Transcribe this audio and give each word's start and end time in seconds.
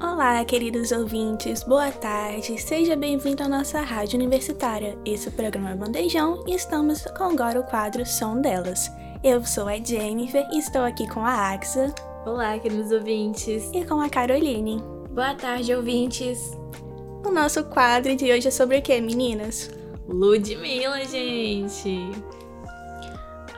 Olá, 0.00 0.44
queridos 0.44 0.92
ouvintes, 0.92 1.62
boa 1.62 1.90
tarde, 1.90 2.60
seja 2.60 2.96
bem-vindo 2.96 3.42
à 3.42 3.48
nossa 3.48 3.80
rádio 3.80 4.18
universitária. 4.18 4.98
Esse 5.04 5.28
é 5.28 5.30
o 5.30 5.34
programa 5.34 5.74
Bandejão 5.76 6.44
e 6.46 6.54
estamos 6.54 7.04
com 7.16 7.24
agora 7.24 7.60
o 7.60 7.64
quadro 7.64 8.04
Som 8.04 8.40
Delas. 8.40 8.90
Eu 9.22 9.44
sou 9.46 9.68
a 9.68 9.76
Jennifer 9.76 10.46
e 10.52 10.58
estou 10.58 10.82
aqui 10.82 11.08
com 11.08 11.20
a 11.20 11.52
Axa 11.54 11.94
Olá, 12.26 12.58
queridos 12.58 12.90
ouvintes. 12.90 13.70
e 13.72 13.84
com 13.84 14.00
a 14.00 14.08
Caroline. 14.08 14.82
Boa 15.10 15.34
tarde, 15.34 15.74
ouvintes. 15.74 16.52
O 17.24 17.30
nosso 17.30 17.64
quadro 17.64 18.14
de 18.14 18.30
hoje 18.32 18.48
é 18.48 18.50
sobre 18.50 18.78
o 18.78 18.82
que, 18.82 19.00
meninas? 19.00 19.70
Ludmilla, 20.08 21.04
gente. 21.04 22.10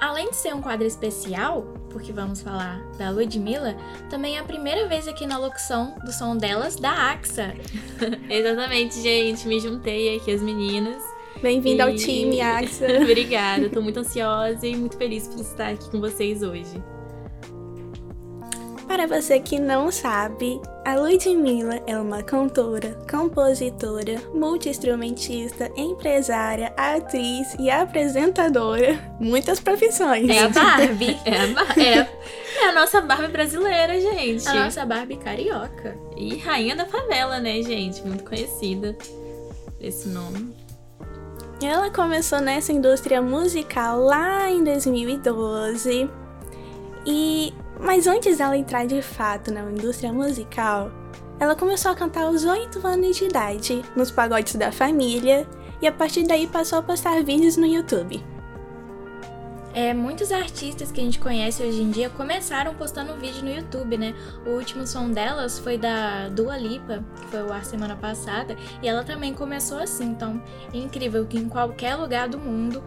Além 0.00 0.30
de 0.30 0.36
ser 0.36 0.55
um 0.55 0.60
quadro 0.60 0.86
especial, 0.86 1.62
porque 1.91 2.12
vamos 2.12 2.42
falar 2.42 2.80
da 2.98 3.10
Ludmilla, 3.10 3.77
também 4.10 4.36
é 4.36 4.41
a 4.41 4.45
primeira 4.45 4.86
vez 4.86 5.09
aqui 5.09 5.27
na 5.27 5.38
locução 5.38 5.95
do 6.05 6.12
som 6.12 6.36
delas 6.36 6.77
da 6.77 6.91
AXA. 7.12 7.55
Exatamente, 8.28 9.00
gente. 9.00 9.46
Me 9.48 9.59
juntei 9.59 10.16
aqui 10.16 10.32
as 10.32 10.42
meninas. 10.42 11.02
Bem-vinda 11.42 11.84
ao 11.84 11.91
E- 11.91 11.96
time, 11.96 12.41
Axa. 12.41 12.86
Obrigada, 13.02 13.69
tô 13.69 13.80
muito 13.82 14.00
ansiosa 14.00 14.66
e 14.66 14.77
muito 14.77 14.96
feliz 14.96 15.28
por 15.28 15.41
estar 15.41 15.69
aqui 15.69 15.91
com 15.91 16.00
vocês 16.00 16.42
hoje. 16.42 16.83
Para 18.87 19.06
você 19.06 19.41
que 19.41 19.59
não 19.59 19.91
sabe, 19.91 20.61
a 20.84 20.95
Ludmilla 20.95 21.83
é 21.87 21.98
uma 21.98 22.23
cantora, 22.23 22.97
compositora, 23.11 24.20
multi-instrumentista, 24.33 25.70
empresária, 25.77 26.73
atriz 26.77 27.55
e 27.59 27.69
apresentadora. 27.69 28.98
Muitas 29.20 29.59
profissões. 29.61 30.28
É 30.31 30.45
a 30.45 30.48
Barbie. 30.51 31.19
É 31.25 31.43
a, 31.43 31.47
Bar- 31.48 31.78
é, 31.78 31.98
a- 32.01 32.09
é 32.61 32.69
a 32.69 32.73
nossa 32.73 33.01
Barbie 33.01 33.28
brasileira, 33.33 34.01
gente. 34.01 34.48
A 34.48 34.55
nossa 34.65 34.87
Barbie 34.87 35.17
carioca. 35.17 35.97
E 36.17 36.37
rainha 36.39 36.77
da 36.77 36.87
favela, 36.87 37.41
né, 37.41 37.61
gente? 37.62 38.03
Muito 38.06 38.25
conhecida. 38.25 38.97
Esse 39.81 40.09
nome. 40.09 40.55
Ela 41.61 41.91
começou 41.91 42.41
nessa 42.41 42.73
indústria 42.73 43.21
musical 43.21 43.98
lá 44.00 44.48
em 44.48 44.62
2012. 44.62 46.09
E 47.05 47.53
mas 47.80 48.06
antes 48.06 48.38
dela 48.38 48.56
entrar 48.56 48.86
de 48.86 49.02
fato 49.02 49.52
na 49.52 49.70
indústria 49.70 50.12
musical, 50.12 50.91
ela 51.38 51.55
começou 51.55 51.91
a 51.91 51.94
cantar 51.94 52.24
aos 52.24 52.44
8 52.44 52.86
anos 52.86 53.16
de 53.16 53.24
idade, 53.24 53.84
nos 53.94 54.10
pagodes 54.10 54.55
da 54.55 54.72
família, 54.72 55.46
e 55.80 55.86
a 55.86 55.92
partir 55.92 56.27
daí 56.27 56.47
passou 56.47 56.78
a 56.78 56.82
postar 56.82 57.22
vídeos 57.22 57.56
no 57.56 57.66
YouTube. 57.66 58.24
É, 59.77 59.92
muitos 59.92 60.32
artistas 60.32 60.91
que 60.91 60.98
a 60.98 61.04
gente 61.04 61.20
conhece 61.20 61.62
hoje 61.62 61.82
em 61.82 61.91
dia 61.91 62.08
começaram 62.08 62.74
postando 62.74 63.14
vídeo 63.16 63.42
no 63.42 63.50
YouTube, 63.50 63.98
né? 63.98 64.14
O 64.47 64.52
último 64.52 64.86
som 64.86 65.10
delas 65.10 65.58
foi 65.58 65.77
da 65.77 66.30
Dua 66.30 66.56
Lipa, 66.56 67.04
que 67.20 67.27
foi 67.27 67.42
o 67.42 67.52
ar 67.52 67.62
semana 67.62 67.94
passada, 67.94 68.56
e 68.82 68.88
ela 68.88 69.04
também 69.04 69.34
começou 69.34 69.77
assim. 69.78 70.06
Então, 70.06 70.42
é 70.72 70.78
incrível 70.78 71.27
que 71.27 71.36
em 71.36 71.47
qualquer 71.47 71.94
lugar 71.94 72.27
do 72.27 72.38
mundo, 72.38 72.82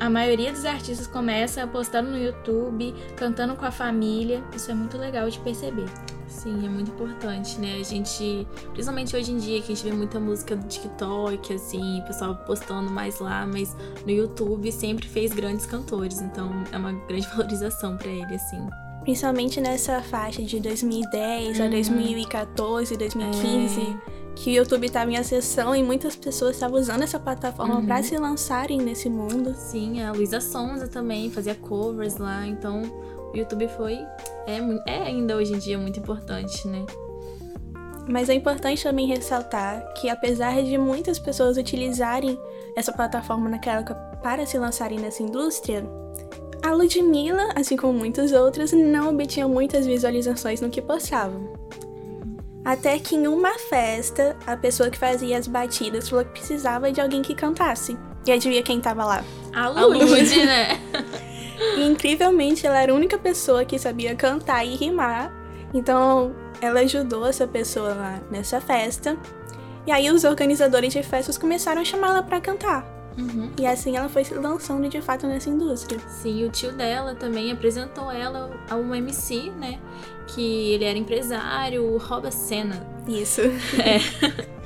a 0.00 0.08
maioria 0.08 0.52
dos 0.52 0.64
artistas 0.64 1.06
começa 1.06 1.66
postando 1.66 2.10
no 2.10 2.18
YouTube, 2.18 2.94
cantando 3.16 3.56
com 3.56 3.64
a 3.64 3.70
família. 3.70 4.42
Isso 4.54 4.70
é 4.70 4.74
muito 4.74 4.96
legal 4.96 5.28
de 5.28 5.38
perceber. 5.40 5.86
Sim, 6.28 6.64
é 6.64 6.68
muito 6.68 6.90
importante, 6.90 7.58
né? 7.58 7.78
A 7.80 7.82
gente, 7.82 8.46
principalmente 8.72 9.16
hoje 9.16 9.32
em 9.32 9.38
dia, 9.38 9.60
que 9.60 9.72
a 9.72 9.74
gente 9.74 9.84
vê 9.84 9.92
muita 9.92 10.20
música 10.20 10.54
do 10.54 10.68
TikTok, 10.68 11.54
assim, 11.54 12.00
o 12.00 12.04
pessoal 12.04 12.36
postando 12.46 12.90
mais 12.90 13.18
lá, 13.18 13.46
mas 13.46 13.74
no 14.04 14.10
YouTube 14.10 14.70
sempre 14.70 15.08
fez 15.08 15.32
grandes 15.32 15.66
cantores, 15.66 16.20
então 16.20 16.50
é 16.70 16.76
uma 16.76 16.92
grande 16.92 17.26
valorização 17.34 17.96
pra 17.96 18.08
ele, 18.08 18.34
assim. 18.34 18.64
Principalmente 19.02 19.60
nessa 19.60 20.02
faixa 20.02 20.42
de 20.42 20.60
2010 20.60 21.60
a 21.60 21.64
Uhum. 21.64 21.70
2014, 21.70 22.96
2015, 22.96 23.96
que 24.42 24.50
o 24.50 24.54
YouTube 24.54 24.86
estava 24.86 25.10
em 25.10 25.16
ascensão 25.16 25.74
e 25.74 25.82
muitas 25.82 26.14
pessoas 26.14 26.54
estavam 26.54 26.78
usando 26.78 27.02
essa 27.02 27.18
plataforma 27.18 27.76
Uhum. 27.80 27.86
para 27.86 28.02
se 28.04 28.16
lançarem 28.16 28.78
nesse 28.78 29.10
mundo. 29.10 29.52
Sim, 29.56 30.00
a 30.02 30.12
Luísa 30.12 30.40
Sonza 30.40 30.86
também 30.86 31.28
fazia 31.30 31.56
covers 31.56 32.18
lá, 32.18 32.46
então 32.46 32.82
o 33.32 33.36
YouTube 33.36 33.68
foi. 33.76 33.94
É, 34.46 34.58
é 34.86 35.02
ainda 35.02 35.36
hoje 35.36 35.52
em 35.52 35.58
dia 35.58 35.76
muito 35.76 35.98
importante, 35.98 36.68
né? 36.68 36.86
Mas 38.08 38.28
é 38.28 38.34
importante 38.34 38.82
também 38.82 39.06
ressaltar 39.06 39.92
que, 39.94 40.08
apesar 40.08 40.62
de 40.62 40.78
muitas 40.78 41.18
pessoas 41.18 41.56
utilizarem 41.58 42.38
essa 42.76 42.92
plataforma 42.92 43.48
naquela 43.50 43.80
época 43.80 43.94
para 44.22 44.46
se 44.46 44.56
lançarem 44.56 44.98
nessa 45.00 45.22
indústria, 45.22 45.84
a 46.62 46.72
Ludmilla, 46.72 47.50
assim 47.56 47.76
como 47.76 47.92
muitos 47.92 48.32
outros, 48.32 48.72
não 48.72 49.10
obtinha 49.10 49.48
muitas 49.48 49.84
visualizações 49.84 50.60
no 50.60 50.70
que 50.70 50.80
postavam. 50.80 51.52
Até 52.68 52.98
que 52.98 53.16
em 53.16 53.26
uma 53.26 53.58
festa, 53.58 54.36
a 54.46 54.54
pessoa 54.54 54.90
que 54.90 54.98
fazia 54.98 55.38
as 55.38 55.48
batidas 55.48 56.06
falou 56.06 56.22
que 56.22 56.32
precisava 56.32 56.92
de 56.92 57.00
alguém 57.00 57.22
que 57.22 57.34
cantasse. 57.34 57.96
E 58.26 58.30
adivinha 58.30 58.62
quem 58.62 58.78
tava 58.78 59.06
lá? 59.06 59.24
A 59.54 59.68
Lud. 59.68 60.04
Lud, 60.04 60.44
né? 60.44 60.78
E 61.78 61.80
incrivelmente 61.88 62.66
ela 62.66 62.78
era 62.78 62.92
a 62.92 62.94
única 62.94 63.16
pessoa 63.16 63.64
que 63.64 63.78
sabia 63.78 64.14
cantar 64.14 64.66
e 64.66 64.76
rimar. 64.76 65.32
Então 65.72 66.36
ela 66.60 66.80
ajudou 66.80 67.26
essa 67.26 67.48
pessoa 67.48 67.94
lá 67.94 68.20
nessa 68.30 68.60
festa. 68.60 69.16
E 69.86 69.90
aí 69.90 70.10
os 70.10 70.24
organizadores 70.24 70.92
de 70.92 71.02
festas 71.02 71.38
começaram 71.38 71.80
a 71.80 71.86
chamá-la 71.86 72.22
pra 72.22 72.38
cantar. 72.38 72.97
Uhum. 73.18 73.50
E 73.58 73.66
assim 73.66 73.96
ela 73.96 74.08
foi 74.08 74.24
se 74.24 74.34
lançando 74.34 74.88
de 74.88 75.02
fato 75.02 75.26
nessa 75.26 75.50
indústria. 75.50 75.98
Sim, 76.08 76.44
o 76.44 76.50
tio 76.50 76.72
dela 76.72 77.14
também 77.14 77.50
apresentou 77.50 78.10
ela 78.10 78.50
a 78.70 78.76
um 78.76 78.94
MC, 78.94 79.50
né? 79.50 79.80
Que 80.28 80.72
ele 80.72 80.84
era 80.84 80.96
empresário, 80.96 81.84
o 81.84 81.98
Roba 81.98 82.30
Senna. 82.30 82.86
Isso. 83.08 83.42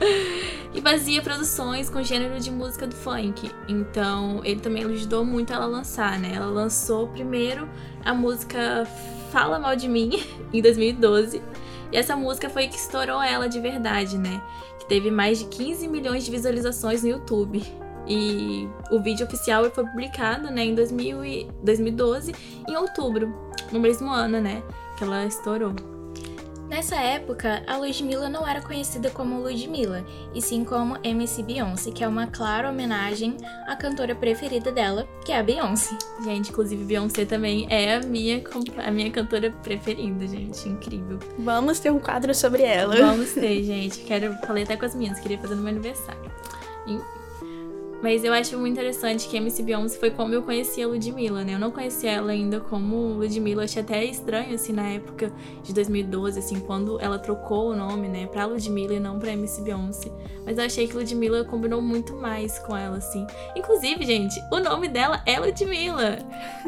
e 0.74 0.80
fazia 0.80 1.22
produções 1.22 1.88
com 1.88 2.02
gênero 2.02 2.38
de 2.38 2.50
música 2.50 2.86
do 2.86 2.94
funk. 2.94 3.50
Então, 3.66 4.42
ele 4.44 4.60
também 4.60 4.84
ajudou 4.84 5.24
muito 5.24 5.52
ela 5.52 5.64
a 5.64 5.68
lançar, 5.68 6.18
né? 6.18 6.32
Ela 6.34 6.46
lançou 6.46 7.08
primeiro 7.08 7.68
a 8.04 8.12
música 8.12 8.86
Fala 9.30 9.58
Mal 9.58 9.76
de 9.76 9.88
Mim, 9.88 10.22
em 10.52 10.60
2012. 10.60 11.40
E 11.90 11.96
essa 11.96 12.16
música 12.16 12.50
foi 12.50 12.68
que 12.68 12.76
estourou 12.76 13.22
ela 13.22 13.48
de 13.48 13.60
verdade, 13.60 14.18
né? 14.18 14.42
Que 14.78 14.86
teve 14.86 15.10
mais 15.10 15.38
de 15.38 15.44
15 15.46 15.88
milhões 15.88 16.24
de 16.24 16.30
visualizações 16.30 17.02
no 17.02 17.08
YouTube. 17.10 17.62
E 18.06 18.68
o 18.90 19.00
vídeo 19.00 19.26
oficial 19.26 19.70
foi 19.70 19.84
publicado, 19.84 20.50
né, 20.50 20.64
em 20.64 20.74
2000 20.74 21.24
e 21.24 21.48
2012, 21.62 22.34
em 22.68 22.76
outubro, 22.76 23.32
no 23.70 23.78
mesmo 23.78 24.10
ano, 24.10 24.40
né, 24.40 24.62
que 24.96 25.04
ela 25.04 25.24
estourou. 25.24 25.74
Nessa 26.72 26.96
época, 26.96 27.62
a 27.66 27.76
Ludmilla 27.76 28.30
não 28.30 28.48
era 28.48 28.62
conhecida 28.62 29.10
como 29.10 29.42
Ludmilla, 29.42 30.06
e 30.34 30.40
sim 30.40 30.64
como 30.64 30.96
MC 31.04 31.42
Beyoncé, 31.42 31.90
que 31.90 32.02
é 32.02 32.08
uma 32.08 32.28
clara 32.28 32.70
homenagem 32.70 33.36
à 33.66 33.76
cantora 33.76 34.14
preferida 34.14 34.72
dela, 34.72 35.06
que 35.22 35.32
é 35.32 35.38
a 35.38 35.42
Beyoncé. 35.42 35.94
Gente, 36.24 36.48
inclusive 36.48 36.82
Beyoncé 36.82 37.26
também 37.26 37.66
é 37.68 37.96
a 37.96 38.00
minha, 38.00 38.42
a 38.86 38.90
minha 38.90 39.10
cantora 39.10 39.50
preferida, 39.62 40.26
gente, 40.26 40.66
incrível. 40.66 41.18
Vamos 41.38 41.78
ter 41.78 41.92
um 41.92 41.98
quadro 41.98 42.34
sobre 42.34 42.62
ela. 42.62 42.96
Vamos 42.96 43.32
ter, 43.32 43.62
gente. 43.64 43.98
Quero, 43.98 44.32
falei 44.46 44.64
até 44.64 44.74
com 44.74 44.86
as 44.86 44.94
minhas, 44.94 45.20
queria 45.20 45.38
fazer 45.38 45.56
no 45.56 45.60
meu 45.60 45.72
aniversário. 45.72 46.32
Enfim. 46.86 47.21
Mas 48.02 48.24
eu 48.24 48.32
acho 48.32 48.58
muito 48.58 48.72
interessante 48.72 49.28
que 49.28 49.36
a 49.36 49.40
MC 49.40 49.62
Beyoncé 49.62 49.96
foi 49.96 50.10
como 50.10 50.34
eu 50.34 50.42
conheci 50.42 50.82
a 50.82 50.88
Ludmilla, 50.88 51.44
né? 51.44 51.54
Eu 51.54 51.58
não 51.58 51.70
conhecia 51.70 52.10
ela 52.10 52.32
ainda 52.32 52.58
como 52.58 52.96
Ludmilla. 53.14 53.62
Eu 53.62 53.64
achei 53.64 53.80
até 53.80 54.04
estranho, 54.04 54.54
assim, 54.54 54.72
na 54.72 54.88
época 54.88 55.32
de 55.62 55.72
2012, 55.72 56.38
assim, 56.38 56.58
quando 56.58 57.00
ela 57.00 57.18
trocou 57.18 57.70
o 57.70 57.76
nome, 57.76 58.08
né, 58.08 58.26
pra 58.26 58.44
Ludmilla 58.46 58.94
e 58.94 59.00
não 59.00 59.20
pra 59.20 59.32
MC 59.32 59.62
Beyoncé. 59.62 60.10
Mas 60.44 60.58
eu 60.58 60.64
achei 60.64 60.88
que 60.88 60.96
Ludmilla 60.96 61.44
combinou 61.44 61.80
muito 61.80 62.16
mais 62.16 62.58
com 62.58 62.76
ela, 62.76 62.96
assim. 62.96 63.24
Inclusive, 63.54 64.04
gente, 64.04 64.34
o 64.50 64.58
nome 64.58 64.88
dela 64.88 65.22
é 65.24 65.38
Ludmilla. 65.38 66.18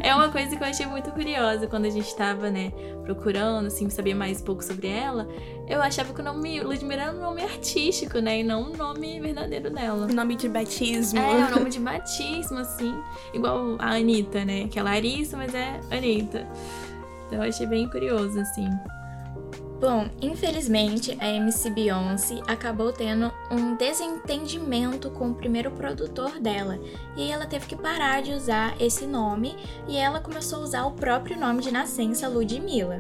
É 0.00 0.14
uma 0.14 0.28
coisa 0.28 0.54
que 0.54 0.62
eu 0.62 0.68
achei 0.68 0.86
muito 0.86 1.10
curiosa 1.10 1.66
quando 1.66 1.86
a 1.86 1.90
gente 1.90 2.14
tava, 2.14 2.48
né, 2.48 2.72
procurando, 3.02 3.66
assim, 3.66 3.90
saber 3.90 4.14
mais 4.14 4.40
um 4.40 4.44
pouco 4.44 4.62
sobre 4.62 4.86
ela. 4.86 5.26
Eu 5.66 5.82
achava 5.82 6.14
que 6.14 6.20
o 6.20 6.24
nome 6.24 6.60
Ludmilla 6.60 7.02
era 7.02 7.12
um 7.12 7.20
nome 7.20 7.42
artístico, 7.42 8.20
né, 8.20 8.40
e 8.40 8.44
não 8.44 8.70
o 8.70 8.76
nome 8.76 9.18
verdadeiro 9.18 9.70
dela. 9.70 10.06
Nome 10.06 10.36
de 10.36 10.48
batismo. 10.48 11.23
O 11.28 11.50
nome 11.50 11.70
de 11.70 11.80
batismo, 11.80 12.58
assim. 12.58 12.94
Igual 13.32 13.76
a 13.78 13.94
Anitta, 13.94 14.44
né? 14.44 14.68
Que 14.68 14.78
é 14.78 14.82
Larissa, 14.82 15.36
mas 15.36 15.54
é 15.54 15.80
Anitta. 15.90 16.46
Então 17.26 17.42
eu 17.42 17.48
achei 17.48 17.66
bem 17.66 17.88
curioso, 17.88 18.38
assim. 18.40 18.68
Bom, 19.80 20.08
infelizmente 20.22 21.16
a 21.20 21.28
MC 21.28 21.68
Beyoncé 21.68 22.40
acabou 22.46 22.92
tendo 22.92 23.30
um 23.50 23.76
desentendimento 23.76 25.10
com 25.10 25.30
o 25.30 25.34
primeiro 25.34 25.70
produtor 25.72 26.40
dela 26.40 26.78
e 27.16 27.30
ela 27.30 27.44
teve 27.44 27.66
que 27.66 27.76
parar 27.76 28.22
de 28.22 28.32
usar 28.32 28.80
esse 28.80 29.06
nome 29.06 29.54
e 29.86 29.98
ela 29.98 30.20
começou 30.20 30.60
a 30.60 30.62
usar 30.62 30.84
o 30.86 30.92
próprio 30.92 31.38
nome 31.38 31.60
de 31.60 31.70
nascença 31.70 32.28
Ludmilla. 32.28 32.98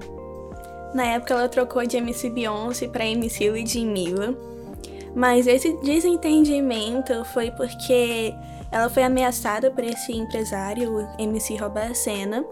Na 0.92 1.06
época 1.06 1.32
ela 1.32 1.48
trocou 1.48 1.86
de 1.86 1.96
MC 1.96 2.28
Beyoncé 2.28 2.86
para 2.86 3.06
MC 3.06 3.50
Ludmilla, 3.50 4.36
mas 5.14 5.46
esse 5.46 5.72
desentendimento 5.82 7.24
foi 7.26 7.50
porque 7.50 8.34
ela 8.70 8.88
foi 8.88 9.04
ameaçada 9.04 9.70
por 9.70 9.84
esse 9.84 10.12
empresário, 10.12 11.08
MC 11.18 11.56
Robacena, 11.56 12.44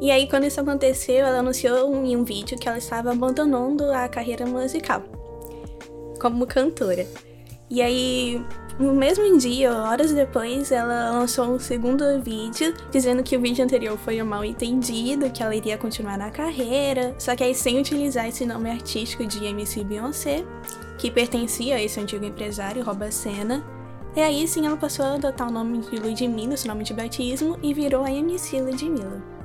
e 0.00 0.10
aí, 0.10 0.28
quando 0.28 0.44
isso 0.44 0.60
aconteceu, 0.60 1.24
ela 1.24 1.38
anunciou 1.38 2.04
em 2.04 2.16
um 2.16 2.22
vídeo 2.22 2.58
que 2.58 2.68
ela 2.68 2.76
estava 2.76 3.12
abandonando 3.12 3.90
a 3.90 4.08
carreira 4.08 4.44
musical 4.44 5.02
como 6.20 6.46
cantora. 6.46 7.06
E 7.70 7.80
aí, 7.80 8.44
no 8.78 8.92
mesmo 8.92 9.38
dia, 9.38 9.72
horas 9.72 10.12
depois, 10.12 10.70
ela 10.70 11.10
lançou 11.12 11.46
um 11.46 11.58
segundo 11.58 12.20
vídeo 12.22 12.74
dizendo 12.90 13.22
que 13.22 13.36
o 13.36 13.40
vídeo 13.40 13.64
anterior 13.64 13.96
foi 13.96 14.20
um 14.22 14.26
mal 14.26 14.44
entendido, 14.44 15.30
que 15.30 15.42
ela 15.42 15.56
iria 15.56 15.78
continuar 15.78 16.18
na 16.18 16.30
carreira, 16.30 17.14
só 17.18 17.34
que 17.34 17.42
aí 17.42 17.54
sem 17.54 17.80
utilizar 17.80 18.28
esse 18.28 18.44
nome 18.44 18.70
artístico 18.70 19.24
de 19.24 19.44
MC 19.46 19.82
Beyoncé, 19.82 20.44
que 20.98 21.10
pertencia 21.10 21.76
a 21.76 21.82
esse 21.82 22.00
antigo 22.00 22.24
empresário, 22.24 22.84
Robacena. 22.84 23.64
E 24.14 24.20
aí 24.20 24.48
sim 24.48 24.66
ela 24.66 24.76
passou 24.76 25.04
a 25.04 25.14
adotar 25.14 25.48
o 25.48 25.52
nome 25.52 25.78
de 25.78 25.96
Ludmilla, 25.96 26.56
seu 26.56 26.68
nome 26.68 26.84
de 26.84 26.94
batismo, 26.94 27.58
e 27.62 27.74
virou 27.74 28.02
a 28.04 28.10
MC 28.10 28.60
Ludmilla 28.60 29.36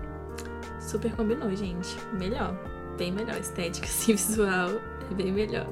super 0.91 1.11
combinou, 1.15 1.55
gente. 1.55 1.95
Melhor. 2.13 2.53
Bem 2.97 3.11
melhor. 3.11 3.37
Estética, 3.37 3.87
assim, 3.87 4.13
visual. 4.13 4.71
É 5.09 5.13
bem 5.13 5.31
melhor. 5.31 5.67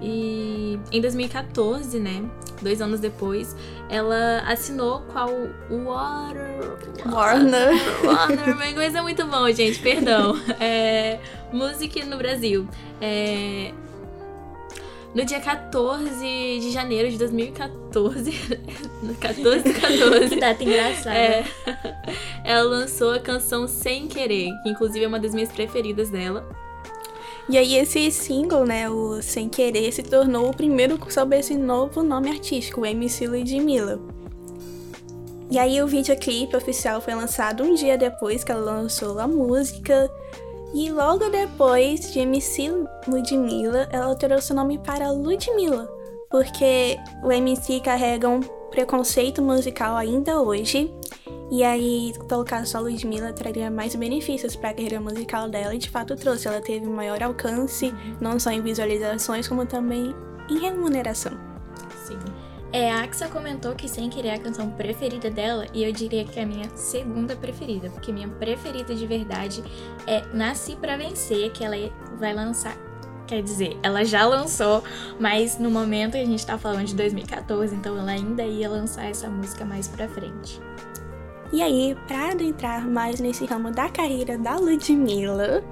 E 0.00 0.78
em 0.90 1.00
2014, 1.00 1.98
né? 1.98 2.24
Dois 2.60 2.80
anos 2.80 3.00
depois, 3.00 3.56
ela 3.88 4.40
assinou 4.46 5.00
com 5.02 5.18
a 5.18 5.26
Water... 5.26 7.12
Warner. 7.12 7.70
Warner. 8.04 8.56
Meu 8.56 8.70
inglês 8.70 8.94
é 8.94 9.02
muito 9.02 9.26
bom, 9.26 9.50
gente. 9.50 9.80
Perdão. 9.80 10.36
É, 10.60 11.18
Music 11.52 12.04
no 12.04 12.16
Brasil. 12.16 12.68
É, 13.00 13.72
no 15.14 15.24
dia 15.24 15.40
14 15.40 16.24
de 16.60 16.70
janeiro 16.70 17.10
de 17.10 17.18
2014. 17.18 18.32
14 19.20 19.72
14. 19.74 20.36
Data 20.36 20.64
engraçada. 20.64 21.16
É, 21.16 21.44
ela 22.44 22.62
lançou 22.62 23.12
a 23.12 23.20
canção 23.20 23.68
Sem 23.68 24.08
Querer, 24.08 24.50
que 24.62 24.70
inclusive 24.70 25.04
é 25.04 25.08
uma 25.08 25.20
das 25.20 25.34
minhas 25.34 25.50
preferidas 25.50 26.10
dela. 26.10 26.48
E 27.48 27.58
aí 27.58 27.74
esse 27.74 28.10
single, 28.10 28.64
né, 28.64 28.88
o 28.88 29.20
Sem 29.20 29.48
Querer, 29.48 29.92
se 29.92 30.02
tornou 30.02 30.48
o 30.48 30.56
primeiro 30.56 30.98
sob 31.10 31.36
esse 31.36 31.56
novo 31.56 32.02
nome 32.02 32.30
artístico, 32.30 32.80
o 32.80 32.86
MC 32.86 33.26
Ludmilla. 33.26 34.00
E 35.50 35.58
aí 35.58 35.82
o 35.82 35.86
videoclipe 35.86 36.56
oficial 36.56 36.98
foi 37.02 37.14
lançado 37.14 37.62
um 37.62 37.74
dia 37.74 37.98
depois 37.98 38.42
que 38.42 38.50
ela 38.50 38.72
lançou 38.72 39.18
a 39.18 39.28
música. 39.28 40.10
E 40.74 40.90
logo 40.90 41.28
depois 41.28 42.12
de 42.12 42.20
MC 42.20 42.70
Ludmilla, 43.06 43.88
ela 43.90 44.06
alterou 44.06 44.40
seu 44.40 44.56
nome 44.56 44.78
para 44.78 45.10
Ludmilla, 45.10 45.86
porque 46.30 46.96
o 47.22 47.30
MC 47.30 47.80
carrega 47.80 48.28
um 48.28 48.40
preconceito 48.70 49.42
musical 49.42 49.96
ainda 49.96 50.40
hoje. 50.40 50.90
E 51.50 51.62
aí, 51.62 52.14
colocar 52.26 52.66
só 52.66 52.80
Ludmilla 52.80 53.34
traria 53.34 53.70
mais 53.70 53.94
benefícios 53.94 54.56
para 54.56 54.70
a 54.70 54.74
carreira 54.74 54.98
musical 54.98 55.50
dela, 55.50 55.74
e 55.74 55.78
de 55.78 55.90
fato 55.90 56.16
trouxe. 56.16 56.48
Ela 56.48 56.62
teve 56.62 56.86
maior 56.86 57.22
alcance, 57.22 57.92
não 58.18 58.40
só 58.40 58.50
em 58.50 58.62
visualizações, 58.62 59.46
como 59.46 59.66
também 59.66 60.14
em 60.48 60.58
remuneração. 60.58 61.51
É, 62.72 62.90
a 62.90 63.02
Axa 63.02 63.28
comentou 63.28 63.74
que 63.74 63.86
Sem 63.86 64.08
Querer 64.08 64.30
a 64.30 64.38
canção 64.38 64.70
preferida 64.70 65.30
dela, 65.30 65.66
e 65.74 65.84
eu 65.84 65.92
diria 65.92 66.24
que 66.24 66.40
é 66.40 66.42
a 66.42 66.46
minha 66.46 66.74
segunda 66.74 67.36
preferida, 67.36 67.90
porque 67.90 68.10
minha 68.10 68.28
preferida 68.28 68.94
de 68.94 69.06
verdade 69.06 69.62
é 70.06 70.24
Nasci 70.32 70.74
Pra 70.76 70.96
Vencer, 70.96 71.52
que 71.52 71.62
ela 71.62 71.76
vai 72.18 72.32
lançar. 72.32 72.74
Quer 73.26 73.42
dizer, 73.42 73.78
ela 73.82 74.04
já 74.06 74.26
lançou, 74.26 74.82
mas 75.20 75.58
no 75.58 75.70
momento 75.70 76.16
a 76.16 76.24
gente 76.24 76.46
tá 76.46 76.56
falando 76.56 76.86
de 76.86 76.94
2014, 76.94 77.74
então 77.74 77.98
ela 77.98 78.10
ainda 78.10 78.42
ia 78.42 78.70
lançar 78.70 79.04
essa 79.04 79.28
música 79.28 79.66
mais 79.66 79.86
pra 79.86 80.08
frente. 80.08 80.58
E 81.52 81.60
aí, 81.60 81.94
para 82.08 82.30
adentrar 82.30 82.88
mais 82.88 83.20
nesse 83.20 83.44
ramo 83.44 83.70
da 83.70 83.90
carreira 83.90 84.38
da 84.38 84.56
Ludmilla, 84.56 85.62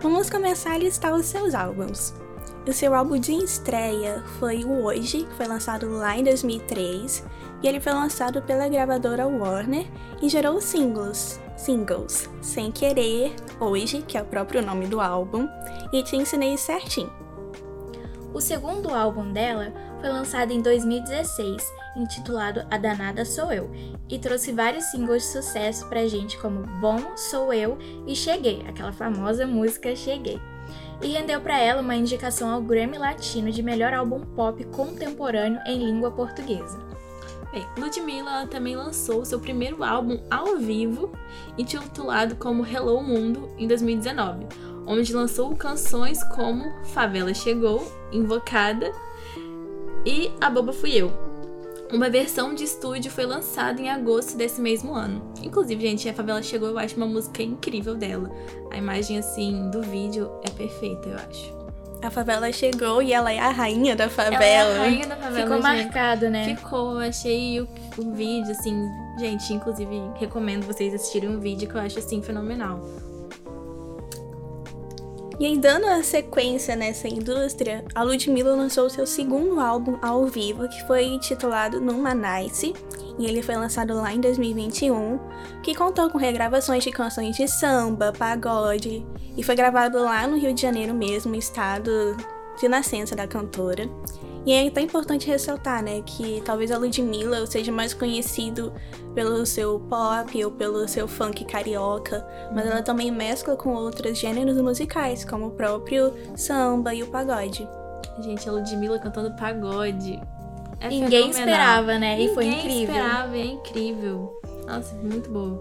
vamos 0.00 0.30
começar 0.30 0.72
a 0.72 0.78
listar 0.78 1.12
os 1.14 1.26
seus 1.26 1.54
álbuns. 1.54 2.14
O 2.66 2.72
seu 2.72 2.96
álbum 2.96 3.16
de 3.16 3.32
estreia 3.32 4.24
foi 4.40 4.64
o 4.64 4.82
Hoje, 4.84 5.22
que 5.22 5.34
foi 5.34 5.46
lançado 5.46 5.88
lá 5.88 6.18
em 6.18 6.24
2003, 6.24 7.24
e 7.62 7.68
ele 7.68 7.78
foi 7.78 7.92
lançado 7.92 8.42
pela 8.42 8.68
gravadora 8.68 9.24
Warner 9.24 9.86
e 10.20 10.28
gerou 10.28 10.60
singles, 10.60 11.40
singles 11.56 12.28
Sem 12.42 12.72
Querer, 12.72 13.32
Hoje, 13.60 14.02
que 14.02 14.18
é 14.18 14.22
o 14.22 14.26
próprio 14.26 14.66
nome 14.66 14.88
do 14.88 15.00
álbum, 15.00 15.48
e 15.92 16.02
Te 16.02 16.16
Ensinei 16.16 16.58
Certinho. 16.58 17.12
O 18.34 18.40
segundo 18.40 18.92
álbum 18.92 19.32
dela 19.32 19.72
foi 20.00 20.08
lançado 20.08 20.50
em 20.50 20.60
2016, 20.60 21.62
intitulado 21.96 22.66
A 22.68 22.76
Danada 22.76 23.24
Sou 23.24 23.52
Eu, 23.52 23.70
e 24.08 24.18
trouxe 24.18 24.50
vários 24.50 24.86
singles 24.86 25.22
de 25.22 25.28
sucesso 25.28 25.88
pra 25.88 26.08
gente 26.08 26.36
como 26.38 26.66
Bom 26.80 27.16
Sou 27.16 27.54
Eu 27.54 27.78
e 28.08 28.16
Cheguei, 28.16 28.64
aquela 28.66 28.90
famosa 28.90 29.46
música 29.46 29.94
Cheguei 29.94 30.40
e 31.02 31.08
rendeu 31.08 31.40
para 31.40 31.58
ela 31.58 31.82
uma 31.82 31.94
indicação 31.94 32.50
ao 32.50 32.62
Grammy 32.62 32.98
Latino 32.98 33.50
de 33.50 33.62
melhor 33.62 33.92
álbum 33.92 34.20
pop 34.20 34.62
contemporâneo 34.64 35.60
em 35.66 35.78
língua 35.78 36.10
portuguesa. 36.10 36.78
Bem, 37.52 37.66
Ludmilla 37.78 38.46
também 38.48 38.76
lançou 38.76 39.24
seu 39.24 39.38
primeiro 39.38 39.82
álbum 39.82 40.20
ao 40.30 40.56
vivo, 40.56 41.12
intitulado 41.56 42.36
como 42.36 42.66
Hello 42.66 43.02
Mundo, 43.02 43.48
em 43.56 43.66
2019, 43.66 44.46
onde 44.86 45.14
lançou 45.14 45.54
canções 45.54 46.22
como 46.34 46.64
Favela 46.86 47.32
Chegou, 47.32 47.90
Invocada 48.12 48.90
e 50.04 50.30
A 50.40 50.50
Boba 50.50 50.72
Fui 50.72 50.92
Eu, 50.92 51.12
uma 51.92 52.10
versão 52.10 52.54
de 52.54 52.64
estúdio 52.64 53.10
foi 53.10 53.26
lançada 53.26 53.80
em 53.80 53.88
agosto 53.88 54.36
desse 54.36 54.60
mesmo 54.60 54.94
ano. 54.94 55.32
Inclusive, 55.42 55.80
gente, 55.80 56.08
a 56.08 56.14
Favela 56.14 56.42
Chegou, 56.42 56.68
eu 56.68 56.78
acho 56.78 56.96
uma 56.96 57.06
música 57.06 57.42
incrível 57.42 57.94
dela. 57.94 58.30
A 58.70 58.76
imagem, 58.76 59.18
assim, 59.18 59.70
do 59.70 59.82
vídeo 59.82 60.30
é 60.44 60.50
perfeita, 60.50 61.08
eu 61.08 61.16
acho. 61.16 61.56
A 62.02 62.10
favela 62.10 62.52
chegou 62.52 63.02
e 63.02 63.12
ela 63.12 63.32
é 63.32 63.38
a 63.38 63.48
rainha 63.48 63.96
da 63.96 64.08
favela. 64.08 64.44
Ela 64.44 64.44
é 64.44 64.60
a 64.60 64.78
rainha 64.78 65.06
da 65.06 65.16
favela. 65.16 65.42
Ficou 65.42 65.56
gente. 65.56 65.84
marcado, 65.84 66.30
né? 66.30 66.56
Ficou, 66.56 66.98
achei 66.98 67.60
o, 67.60 67.68
o 67.96 68.12
vídeo, 68.12 68.50
assim, 68.50 68.86
gente, 69.18 69.52
inclusive 69.52 69.90
recomendo 70.16 70.64
vocês 70.66 70.94
assistirem 70.94 71.34
o 71.34 71.40
vídeo 71.40 71.68
que 71.68 71.74
eu 71.74 71.80
acho 71.80 71.98
assim 71.98 72.22
fenomenal. 72.22 72.80
E 75.38 75.44
aí, 75.44 75.58
dando 75.58 75.84
a 75.86 76.02
sequência 76.02 76.74
nessa 76.74 77.06
indústria, 77.06 77.84
a 77.94 78.02
Ludmilla 78.02 78.56
lançou 78.56 78.88
seu 78.88 79.06
segundo 79.06 79.60
álbum 79.60 79.98
ao 80.00 80.26
vivo, 80.26 80.66
que 80.66 80.82
foi 80.86 81.04
intitulado 81.04 81.78
Numa 81.78 82.14
Nice, 82.14 82.72
e 83.18 83.26
ele 83.26 83.42
foi 83.42 83.54
lançado 83.54 83.94
lá 83.94 84.14
em 84.14 84.20
2021, 84.20 85.18
que 85.62 85.74
contou 85.74 86.08
com 86.08 86.16
regravações 86.16 86.82
de 86.82 86.90
canções 86.90 87.36
de 87.36 87.46
samba, 87.48 88.14
pagode, 88.16 89.06
e 89.36 89.42
foi 89.42 89.54
gravado 89.54 89.98
lá 89.98 90.26
no 90.26 90.38
Rio 90.38 90.54
de 90.54 90.62
Janeiro 90.62 90.94
mesmo, 90.94 91.34
estado 91.34 92.16
de 92.58 92.68
nascença 92.68 93.14
da 93.14 93.26
cantora. 93.26 93.88
E 94.44 94.52
é 94.52 94.68
até 94.68 94.80
importante 94.80 95.26
ressaltar, 95.26 95.82
né, 95.82 96.02
que 96.06 96.40
talvez 96.44 96.70
a 96.70 96.78
Ludmilla 96.78 97.44
seja 97.46 97.72
mais 97.72 97.92
conhecido 97.92 98.72
pelo 99.12 99.44
seu 99.44 99.80
pop 99.80 100.44
ou 100.44 100.52
pelo 100.52 100.86
seu 100.86 101.08
funk 101.08 101.44
carioca, 101.44 102.24
mas 102.54 102.64
ela 102.64 102.80
também 102.80 103.10
mescla 103.10 103.56
com 103.56 103.74
outros 103.74 104.16
gêneros 104.16 104.56
musicais, 104.60 105.24
como 105.24 105.46
o 105.46 105.50
próprio 105.50 106.12
samba 106.36 106.94
e 106.94 107.02
o 107.02 107.08
pagode. 107.08 107.68
Gente, 108.20 108.48
a 108.48 108.52
Ludmilla 108.52 109.00
cantando 109.00 109.34
pagode. 109.36 110.20
É 110.78 110.88
Ninguém 110.88 111.32
fenomenal. 111.32 111.32
esperava, 111.32 111.98
né? 111.98 112.10
Ninguém 112.16 112.30
e 112.30 112.34
foi 112.34 112.46
incrível. 112.46 112.94
esperava, 112.94 113.36
é 113.36 113.44
incrível. 113.46 114.40
Nossa, 114.66 114.94
muito 114.94 115.28
boa. 115.28 115.60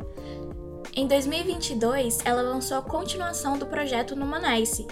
Em 0.95 1.07
2022, 1.07 2.19
ela 2.23 2.41
lançou 2.41 2.77
a 2.77 2.81
continuação 2.81 3.57
do 3.57 3.65
projeto 3.65 4.15
Numa 4.15 4.39
Nice, 4.39 4.85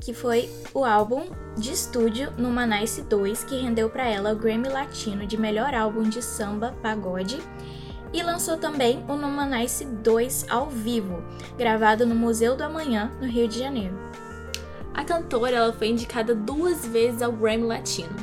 que 0.00 0.12
foi 0.12 0.50
o 0.74 0.84
álbum 0.84 1.24
de 1.56 1.72
estúdio 1.72 2.32
Numa 2.36 2.66
Nice 2.66 3.02
2, 3.02 3.44
que 3.44 3.60
rendeu 3.60 3.88
para 3.88 4.06
ela 4.06 4.32
o 4.32 4.36
Grammy 4.36 4.68
Latino 4.68 5.26
de 5.26 5.36
melhor 5.36 5.74
álbum 5.74 6.02
de 6.02 6.22
samba 6.22 6.74
pagode. 6.82 7.40
E 8.12 8.22
lançou 8.22 8.56
também 8.56 9.04
o 9.08 9.14
Numa 9.14 9.44
Nice 9.46 9.84
2 9.84 10.46
ao 10.48 10.68
vivo, 10.68 11.22
gravado 11.58 12.06
no 12.06 12.14
Museu 12.14 12.56
do 12.56 12.64
Amanhã, 12.64 13.10
no 13.20 13.26
Rio 13.26 13.48
de 13.48 13.58
Janeiro. 13.58 13.98
A 14.94 15.04
cantora 15.04 15.56
ela 15.56 15.72
foi 15.72 15.88
indicada 15.88 16.34
duas 16.34 16.86
vezes 16.86 17.20
ao 17.20 17.32
Grammy 17.32 17.64
Latino, 17.64 18.16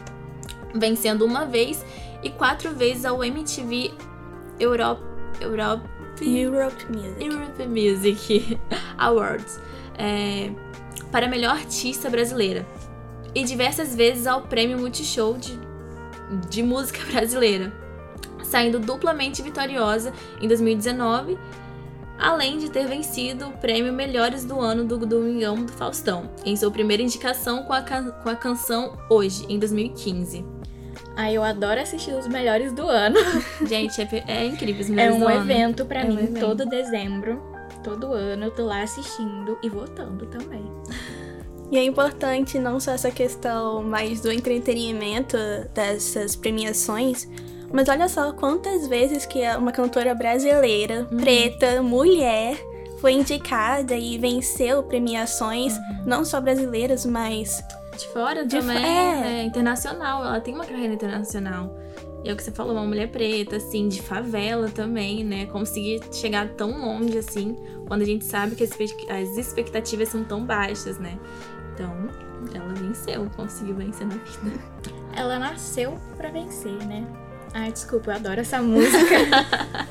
vencendo 0.74 1.25
uma 1.25 1.46
vez 1.46 1.86
e 2.24 2.30
quatro 2.30 2.74
vezes 2.74 3.06
ao 3.06 3.24
MTV 3.24 3.92
Europe, 4.60 5.03
Europe 5.39 5.84
Europe 6.22 6.86
Music. 6.89 7.25
Europe 7.25 7.68
Music 7.68 8.60
Awards 8.98 9.60
é, 9.98 10.51
para 11.13 11.27
melhor 11.27 11.51
artista 11.51 12.10
brasileira 12.10 12.65
e 13.36 13.43
diversas 13.43 13.96
vezes 13.96 14.25
ao 14.25 14.41
prêmio 14.41 14.79
Multishow 14.79 15.38
de, 15.38 15.58
de 16.50 16.63
música 16.63 17.00
brasileira, 17.13 17.72
saindo 18.43 18.79
duplamente 18.79 19.41
vitoriosa 19.43 20.12
em 20.41 20.48
2019, 20.48 21.38
além 22.17 22.58
de 22.58 22.70
ter 22.72 22.88
vencido 22.88 23.48
o 23.48 23.51
prêmio 23.51 23.93
Melhores 23.93 24.43
do 24.43 24.60
Ano 24.60 24.86
do 24.86 24.98
Domingão 25.05 25.63
do 25.63 25.72
Faustão, 25.72 26.32
em 26.43 26.55
sua 26.55 26.72
primeira 26.72 27.03
indicação 27.03 27.63
com 27.63 27.74
a, 27.74 27.82
com 27.82 28.29
a 28.29 28.36
canção 28.36 28.98
Hoje, 29.08 29.46
em 29.48 29.60
2015. 29.60 30.43
Ai, 31.15 31.38
eu 31.38 31.43
adoro 31.43 31.79
assistir 31.79 32.12
os 32.15 32.27
melhores 32.27 32.74
do 32.74 32.88
ano. 32.88 33.20
Gente, 33.67 34.01
é, 34.01 34.24
é 34.27 34.46
incrível 34.46 34.82
os 34.82 34.89
É 34.89 34.93
melhores 34.93 35.15
um 35.15 35.20
do 35.20 35.29
evento 35.29 35.86
pra 35.86 36.01
É 36.01 36.05
um 36.05 36.15
mim 36.15 36.24
evento. 36.24 36.39
todo 36.39 36.65
dezembro. 36.65 37.52
Todo 37.84 38.13
ano 38.13 38.46
eu 38.46 38.52
tô 38.52 38.66
lá 38.66 38.82
assistindo 38.82 39.58
e 39.62 39.70
votando 39.70 40.25
também. 40.28 40.63
E 41.72 41.78
é 41.78 41.84
importante 41.84 42.60
não 42.60 42.80
só 42.80 42.92
essa 42.92 43.10
questão 43.10 43.84
mais 43.84 44.22
do 44.22 44.32
entretenimento 44.32 45.38
dessas 45.74 46.36
premiações, 46.36 47.28
mas 47.74 47.90
olha 47.90 48.08
só 48.08 48.32
quantas 48.32 48.88
vezes 48.88 49.25
que 49.25 49.42
uma 49.58 49.72
cantora 49.72 50.13
brasileira, 50.13 51.06
preta, 51.06 51.82
mulher, 51.82 52.56
foi 53.02 53.13
indicada 53.13 53.96
e 53.96 54.18
venceu 54.18 54.84
premiações, 54.84 55.74
não 56.06 56.24
só 56.24 56.40
brasileiras, 56.40 57.06
mas 57.06 57.63
De 57.98 58.08
fora 58.10 58.46
De 58.46 58.60
também, 58.60 58.78
é. 58.78 59.42
é. 59.42 59.44
internacional. 59.44 60.24
Ela 60.24 60.40
tem 60.40 60.54
uma 60.54 60.66
carreira 60.66 60.94
internacional. 60.94 61.75
E 62.24 62.30
é 62.30 62.34
o 62.34 62.38
que 62.38 62.44
você 62.44 62.51
falou, 62.51 62.74
uma 62.74 62.86
mulher 62.86 63.10
preta, 63.10 63.58
assim, 63.58 63.89
de 63.89 64.01
favela 64.01 64.70
também, 64.70 65.24
né? 65.24 65.46
Conseguir 65.48 66.01
chegar 66.12 66.48
tão 66.50 66.72
longe, 66.80 67.18
assim, 67.18 67.58
quando 67.86 68.01
a 68.01 68.06
gente 68.06 68.24
sabe 68.24 68.56
que 68.56 68.63
as 68.63 68.70
expect- 68.70 69.12
as 69.12 69.38
expectativas 69.38 70.08
são 70.10 70.24
tão 70.24 70.46
baixas, 70.46 70.98
né? 70.98 71.20
Então, 71.74 71.92
ela 72.53 72.74
venceu, 72.74 73.30
conseguiu 73.36 73.75
vencer 73.75 74.08
na 74.08 74.15
vida. 74.15 74.60
Ela 75.15 75.38
nasceu 75.38 76.00
pra 76.18 76.30
vencer, 76.30 76.74
né? 76.88 77.06
Ai, 77.53 77.72
desculpa, 77.72 78.10
eu 78.12 78.15
adoro 78.15 78.42
essa 78.42 78.60
música. 78.63 78.98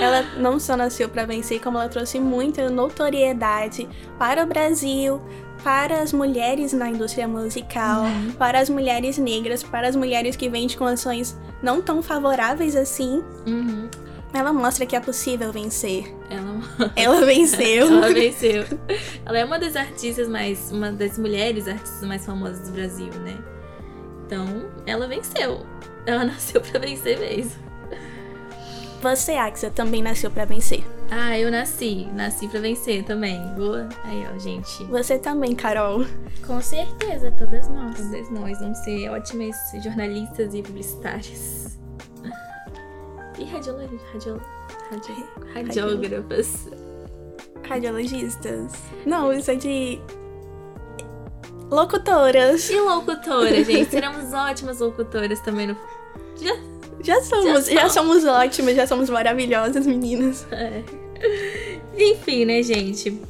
ela 0.00 0.22
não 0.38 0.58
só 0.58 0.74
nasceu 0.74 1.06
para 1.08 1.26
vencer, 1.26 1.60
como 1.60 1.76
ela 1.76 1.88
trouxe 1.88 2.18
muita 2.18 2.70
notoriedade 2.70 3.86
para 4.18 4.42
o 4.42 4.46
Brasil, 4.46 5.20
para 5.62 6.00
as 6.00 6.12
mulheres 6.12 6.72
na 6.72 6.88
indústria 6.88 7.26
musical, 7.26 8.04
para 8.38 8.58
as 8.60 8.68
mulheres 8.68 9.18
negras, 9.18 9.62
para 9.62 9.88
as 9.88 9.96
mulheres 9.96 10.36
que 10.36 10.48
vêm 10.48 10.66
de 10.66 10.76
condições 10.76 11.36
não 11.62 11.82
tão 11.82 12.02
favoráveis 12.02 12.76
assim. 12.76 13.22
Uhum. 13.46 13.88
Ela 14.32 14.52
mostra 14.52 14.84
que 14.84 14.94
é 14.94 15.00
possível 15.00 15.52
vencer. 15.52 16.14
Ela, 16.28 16.92
Ela 16.94 17.24
venceu. 17.24 17.86
ela 17.88 18.12
venceu. 18.12 18.64
Ela 19.24 19.38
é 19.38 19.44
uma 19.44 19.58
das 19.58 19.74
artistas 19.74 20.28
mais. 20.28 20.70
Uma 20.70 20.92
das 20.92 21.18
mulheres 21.18 21.66
artistas 21.66 22.06
mais 22.06 22.24
famosas 22.24 22.68
do 22.68 22.72
Brasil, 22.74 23.12
né? 23.24 23.38
Então, 24.26 24.46
ela 24.86 25.08
venceu. 25.08 25.64
Ela 26.04 26.24
nasceu 26.26 26.60
pra 26.60 26.78
vencer 26.78 27.18
mesmo. 27.18 27.68
Você, 29.00 29.32
Axa, 29.32 29.70
também 29.70 30.02
nasceu 30.02 30.30
para 30.30 30.44
vencer. 30.44 30.84
Ah, 31.10 31.38
eu 31.38 31.50
nasci. 31.50 32.06
Nasci 32.14 32.48
pra 32.48 32.60
vencer 32.60 33.04
também. 33.04 33.40
Boa. 33.54 33.88
Aí, 34.04 34.26
ó, 34.32 34.38
gente. 34.38 34.84
Você 34.84 35.18
também, 35.18 35.54
Carol. 35.54 36.04
Com 36.46 36.60
certeza, 36.60 37.30
todas 37.32 37.68
nós. 37.68 37.96
Todas 37.96 38.30
nós 38.30 38.58
vamos 38.58 38.78
ser 38.78 39.08
ótimas 39.08 39.56
jornalistas 39.82 40.54
e 40.54 40.62
publicitárias. 40.62 41.78
E 43.38 43.44
radiolo... 43.44 43.88
radio... 44.12 44.42
radio... 44.90 45.28
radiógrafas. 45.54 46.68
Radiologistas. 47.66 48.72
Não, 49.06 49.32
isso 49.32 49.50
é 49.50 49.54
de. 49.54 50.00
Locutoras. 51.70 52.68
E 52.68 52.80
locutora, 52.80 53.62
gente. 53.64 53.90
Seremos 53.90 54.32
ótimas 54.32 54.80
locutoras 54.80 55.40
também 55.40 55.68
no. 55.68 55.76
Já 56.36 56.77
Já 57.02 57.20
somos, 57.22 57.66
Já 57.66 57.82
já 57.82 57.88
somos 57.88 58.24
ótimas, 58.24 58.74
já 58.74 58.86
somos 58.86 59.10
maravilhosas, 59.10 59.86
meninas. 59.86 60.46
É. 60.52 60.82
Enfim, 61.96 62.44
né, 62.44 62.62
gente? 62.62 63.20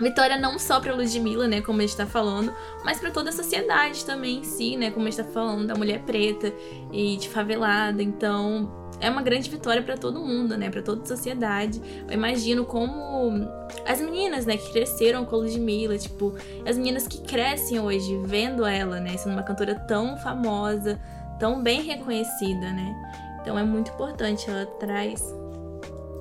Vitória 0.00 0.36
não 0.36 0.58
só 0.58 0.80
pra 0.80 0.94
Ludmilla, 0.94 1.46
né, 1.46 1.60
como 1.60 1.78
a 1.78 1.82
gente 1.82 1.96
tá 1.96 2.06
falando, 2.06 2.52
mas 2.84 2.98
pra 2.98 3.10
toda 3.10 3.30
a 3.30 3.32
sociedade 3.32 4.04
também 4.04 4.38
em 4.38 4.44
si, 4.44 4.76
né, 4.76 4.90
como 4.90 5.06
a 5.06 5.10
gente 5.10 5.24
tá 5.24 5.32
falando 5.32 5.66
da 5.66 5.74
mulher 5.74 6.00
preta 6.00 6.52
e 6.92 7.16
de 7.16 7.28
favelada. 7.28 8.02
Então, 8.02 8.70
é 9.00 9.08
uma 9.10 9.22
grande 9.22 9.50
vitória 9.50 9.82
pra 9.82 9.96
todo 9.96 10.20
mundo, 10.20 10.56
né, 10.56 10.70
Pra 10.70 10.82
toda 10.82 11.02
a 11.02 11.06
sociedade. 11.06 11.80
Eu 12.08 12.14
imagino 12.14 12.64
como 12.64 13.48
as 13.86 14.00
meninas, 14.00 14.46
né, 14.46 14.56
que 14.56 14.72
cresceram 14.72 15.24
com 15.24 15.36
a 15.36 15.38
Ludmilla, 15.40 15.98
tipo, 15.98 16.34
as 16.66 16.76
meninas 16.76 17.06
que 17.06 17.20
crescem 17.22 17.78
hoje 17.80 18.18
vendo 18.24 18.64
ela, 18.64 18.98
né, 19.00 19.16
sendo 19.16 19.32
uma 19.32 19.42
cantora 19.42 19.74
tão 19.74 20.16
famosa, 20.16 21.00
tão 21.42 21.60
bem 21.60 21.82
reconhecida, 21.82 22.72
né? 22.72 22.94
Então 23.40 23.58
é 23.58 23.64
muito 23.64 23.90
importante, 23.90 24.48
ela 24.48 24.64
traz 24.64 25.20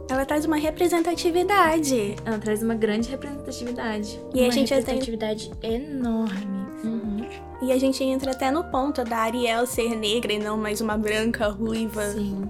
Ela 0.09 0.25
traz 0.25 0.45
uma 0.45 0.55
representatividade. 0.57 2.15
ela 2.25 2.39
traz 2.39 2.63
uma 2.63 2.73
grande 2.75 3.09
representatividade. 3.09 4.19
E 4.33 4.39
a 4.41 4.43
Uma 4.45 4.51
gente 4.51 4.69
já 4.69 4.81
tem. 4.81 4.95
representatividade 4.99 5.51
enorme. 5.61 6.61
Uhum. 6.83 7.21
E 7.61 7.71
a 7.71 7.77
gente 7.77 8.03
entra 8.03 8.31
até 8.31 8.49
no 8.49 8.63
ponto 8.65 9.03
da 9.03 9.17
Ariel 9.17 9.65
ser 9.67 9.95
negra 9.95 10.33
e 10.33 10.39
não 10.39 10.57
mais 10.57 10.81
uma 10.81 10.97
branca 10.97 11.47
ruiva. 11.49 12.01
Sim. 12.09 12.49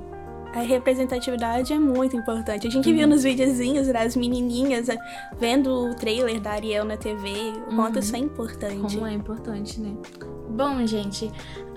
A 0.53 0.61
representatividade 0.61 1.71
é 1.73 1.79
muito 1.79 2.15
importante. 2.15 2.67
A 2.67 2.69
gente 2.69 2.89
Uhum. 2.89 2.95
viu 2.97 3.07
nos 3.07 3.23
videozinhos 3.23 3.87
das 3.87 4.15
menininhas 4.15 4.87
eh, 4.89 4.97
vendo 5.37 5.69
o 5.89 5.95
trailer 5.95 6.39
da 6.41 6.51
Ariel 6.51 6.83
na 6.85 6.97
TV, 6.97 7.29
o 7.69 7.75
quanto 7.75 7.95
Uhum. 7.95 7.99
isso 8.01 8.15
é 8.15 8.19
importante. 8.19 8.95
Como 8.95 9.07
é 9.07 9.13
importante, 9.13 9.79
né? 9.79 9.93
Bom, 10.49 10.85
gente, 10.85 11.31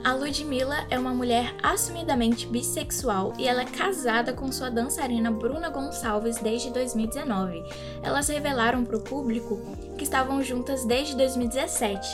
a 0.04 0.12
Ludmilla 0.12 0.86
é 0.90 0.98
uma 0.98 1.14
mulher 1.14 1.54
assumidamente 1.62 2.46
bissexual 2.46 3.32
e 3.38 3.48
ela 3.48 3.62
é 3.62 3.64
casada 3.64 4.34
com 4.34 4.52
sua 4.52 4.70
dançarina 4.70 5.30
Bruna 5.30 5.70
Gonçalves 5.70 6.36
desde 6.36 6.70
2019. 6.70 7.64
Elas 8.02 8.28
revelaram 8.28 8.84
para 8.84 8.98
o 8.98 9.00
público 9.00 9.58
que 9.96 10.04
estavam 10.04 10.42
juntas 10.42 10.84
desde 10.84 11.16
2017, 11.16 12.06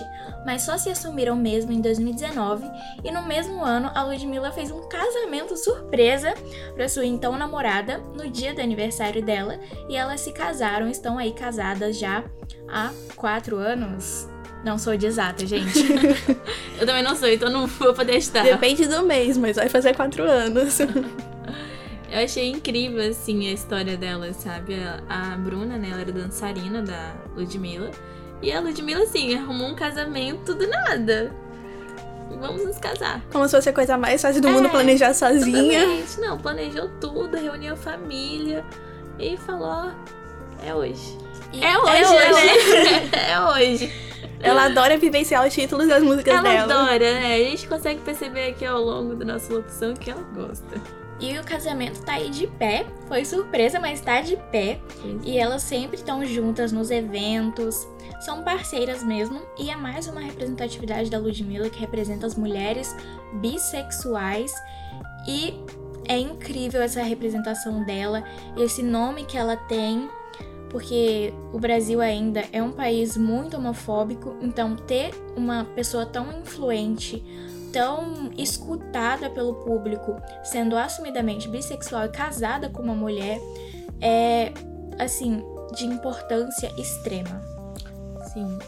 mas 0.46 0.62
só 0.62 0.78
se 0.78 0.88
assumiram 0.88 1.34
mesmo 1.34 1.72
em 1.72 1.80
2019 1.80 2.64
e 3.02 3.10
no 3.10 3.24
mesmo 3.24 3.64
ano 3.64 3.90
a 3.92 4.04
Ludmilla 4.04 4.52
fez 4.52 4.70
um 4.70 4.88
casamento 4.88 5.56
surpresa 5.56 6.32
para 6.74 6.88
sua 6.88 7.04
então 7.04 7.36
namorada 7.36 7.98
no 8.14 8.30
dia 8.30 8.54
do 8.54 8.60
aniversário 8.60 9.20
dela 9.20 9.58
e 9.88 9.96
elas 9.96 10.20
se 10.20 10.30
casaram, 10.30 10.88
estão 10.88 11.18
aí 11.18 11.32
casadas 11.32 11.98
já 11.98 12.22
há 12.68 12.92
quatro 13.16 13.56
anos. 13.56 14.28
Não 14.64 14.76
sou 14.78 14.96
de 14.96 15.06
exata, 15.06 15.46
gente. 15.46 15.78
Eu 16.78 16.86
também 16.86 17.02
não 17.02 17.16
sou, 17.16 17.28
então 17.28 17.50
não 17.50 17.66
vou 17.66 17.94
poder 17.94 18.16
estar. 18.16 18.42
Depende 18.42 18.86
do 18.86 19.02
mês, 19.02 19.36
mas 19.38 19.56
vai 19.56 19.68
fazer 19.68 19.94
quatro 19.96 20.22
anos. 20.24 20.78
Eu 22.10 22.24
achei 22.24 22.50
incrível, 22.50 23.08
assim, 23.08 23.48
a 23.48 23.52
história 23.52 23.96
dela, 23.96 24.32
sabe? 24.32 24.74
A, 25.08 25.32
a 25.32 25.36
Bruna, 25.36 25.78
né? 25.78 25.90
Ela 25.92 26.00
era 26.00 26.12
dançarina 26.12 26.82
da 26.82 27.14
Ludmilla. 27.36 27.90
E 28.42 28.52
a 28.52 28.60
Ludmilla, 28.60 29.04
assim, 29.04 29.34
arrumou 29.34 29.68
um 29.68 29.74
casamento 29.74 30.54
do 30.54 30.66
nada. 30.66 31.32
Vamos 32.40 32.64
nos 32.64 32.78
casar. 32.78 33.22
Como 33.32 33.44
se 33.46 33.54
fosse 33.54 33.68
a 33.68 33.72
coisa 33.72 33.96
mais 33.96 34.20
fácil 34.20 34.40
do 34.42 34.48
mundo 34.48 34.66
É, 34.66 34.70
planejar 34.70 35.14
sozinha. 35.14 35.80
Totalmente. 35.80 36.20
Não, 36.20 36.38
planejou 36.38 36.88
tudo, 37.00 37.36
reuniu 37.36 37.74
a 37.74 37.76
família 37.76 38.64
e 39.18 39.36
falou: 39.36 39.90
é 40.64 40.74
hoje. 40.74 41.16
E 41.52 41.62
É 41.62 41.78
hoje, 41.78 42.12
né? 42.12 43.10
é 43.30 43.40
hoje. 43.40 44.09
Ela 44.42 44.64
adora 44.64 44.96
vivenciar 44.96 45.46
os 45.46 45.52
títulos 45.52 45.86
das 45.88 46.02
músicas 46.02 46.34
Ela 46.34 46.42
dela. 46.42 46.74
adora, 46.82 47.12
né? 47.20 47.34
A 47.34 47.38
gente 47.38 47.68
consegue 47.68 48.00
perceber 48.00 48.48
aqui 48.50 48.64
ao 48.64 48.80
longo 48.80 49.14
da 49.14 49.24
nossa 49.24 49.52
locução 49.52 49.94
que 49.94 50.10
ela 50.10 50.22
gosta. 50.34 50.80
E 51.20 51.38
o 51.38 51.44
casamento 51.44 52.00
tá 52.02 52.12
aí 52.14 52.30
de 52.30 52.46
pé. 52.46 52.86
Foi 53.06 53.24
surpresa, 53.26 53.78
mas 53.78 54.00
tá 54.00 54.22
de 54.22 54.36
pé. 54.50 54.80
E 55.22 55.38
elas 55.38 55.62
sempre 55.62 55.96
estão 55.96 56.24
juntas 56.24 56.72
nos 56.72 56.90
eventos. 56.90 57.86
São 58.20 58.42
parceiras 58.42 59.02
mesmo. 59.02 59.42
E 59.58 59.68
é 59.70 59.76
mais 59.76 60.08
uma 60.08 60.20
representatividade 60.20 61.10
da 61.10 61.18
Ludmilla 61.18 61.68
que 61.68 61.78
representa 61.78 62.26
as 62.26 62.34
mulheres 62.34 62.96
bissexuais. 63.34 64.50
E 65.28 65.60
é 66.08 66.16
incrível 66.18 66.80
essa 66.80 67.02
representação 67.02 67.84
dela, 67.84 68.24
esse 68.56 68.82
nome 68.82 69.24
que 69.24 69.36
ela 69.36 69.56
tem. 69.56 70.08
Porque 70.70 71.34
o 71.52 71.58
Brasil 71.58 72.00
ainda 72.00 72.44
é 72.52 72.62
um 72.62 72.70
país 72.70 73.16
muito 73.16 73.56
homofóbico, 73.56 74.36
então 74.40 74.76
ter 74.76 75.10
uma 75.36 75.64
pessoa 75.64 76.06
tão 76.06 76.30
influente, 76.40 77.22
tão 77.72 78.30
escutada 78.38 79.28
pelo 79.28 79.54
público, 79.54 80.16
sendo 80.44 80.76
assumidamente 80.76 81.48
bissexual 81.48 82.06
e 82.06 82.08
casada 82.10 82.68
com 82.68 82.82
uma 82.82 82.94
mulher, 82.94 83.40
é 84.00 84.52
assim 84.98 85.42
de 85.74 85.86
importância 85.86 86.72
extrema. 86.78 87.40
Sim. 88.32 88.58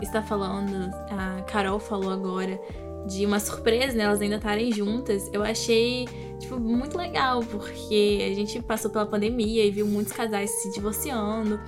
Está 0.00 0.22
falando, 0.22 0.92
a 1.10 1.42
Carol 1.42 1.78
falou 1.78 2.10
agora 2.10 2.60
de 3.06 3.26
uma 3.26 3.40
surpresa, 3.40 3.96
né? 3.96 4.04
Elas 4.04 4.20
ainda 4.20 4.36
estarem 4.36 4.72
juntas. 4.72 5.28
Eu 5.32 5.42
achei, 5.42 6.06
tipo, 6.38 6.58
muito 6.58 6.96
legal, 6.96 7.42
porque 7.42 8.18
a 8.30 8.34
gente 8.34 8.60
passou 8.62 8.90
pela 8.90 9.06
pandemia 9.06 9.64
e 9.64 9.70
viu 9.70 9.86
muitos 9.86 10.12
casais 10.12 10.50
se 10.50 10.72
divorciando. 10.72 11.60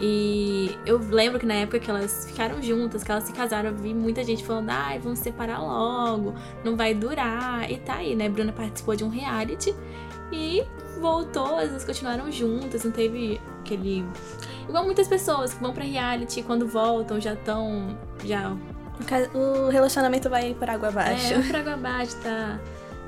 E 0.00 0.70
eu 0.86 0.98
lembro 0.98 1.40
que 1.40 1.46
na 1.46 1.54
época 1.54 1.80
que 1.80 1.90
elas 1.90 2.26
ficaram 2.26 2.62
juntas, 2.62 3.02
que 3.02 3.10
elas 3.10 3.24
se 3.24 3.32
casaram, 3.32 3.70
eu 3.70 3.76
vi 3.76 3.92
muita 3.92 4.22
gente 4.22 4.44
falando, 4.44 4.70
ai, 4.70 4.98
vamos 4.98 5.18
separar 5.18 5.60
logo, 5.60 6.34
não 6.64 6.76
vai 6.76 6.94
durar. 6.94 7.70
E 7.70 7.78
tá 7.78 7.96
aí, 7.96 8.14
né? 8.14 8.28
Bruna 8.28 8.52
participou 8.52 8.94
de 8.94 9.02
um 9.02 9.08
reality 9.08 9.74
e 10.32 10.62
voltou, 11.00 11.58
elas 11.60 11.84
continuaram 11.84 12.30
juntas, 12.30 12.84
não 12.84 12.92
teve 12.92 13.40
aquele. 13.60 14.04
Igual 14.68 14.84
muitas 14.84 15.08
pessoas 15.08 15.54
que 15.54 15.60
vão 15.60 15.72
pra 15.72 15.84
reality 15.84 16.42
quando 16.42 16.66
voltam 16.66 17.20
já 17.20 17.34
estão. 17.34 17.98
Já. 18.24 18.56
O 19.34 19.68
relacionamento 19.70 20.28
vai 20.28 20.54
por 20.54 20.68
água 20.68 20.88
abaixo. 20.88 21.34
É, 21.34 21.38
o 21.38 21.56
água 21.56 21.74
abaixo 21.74 22.16
tá 22.16 22.58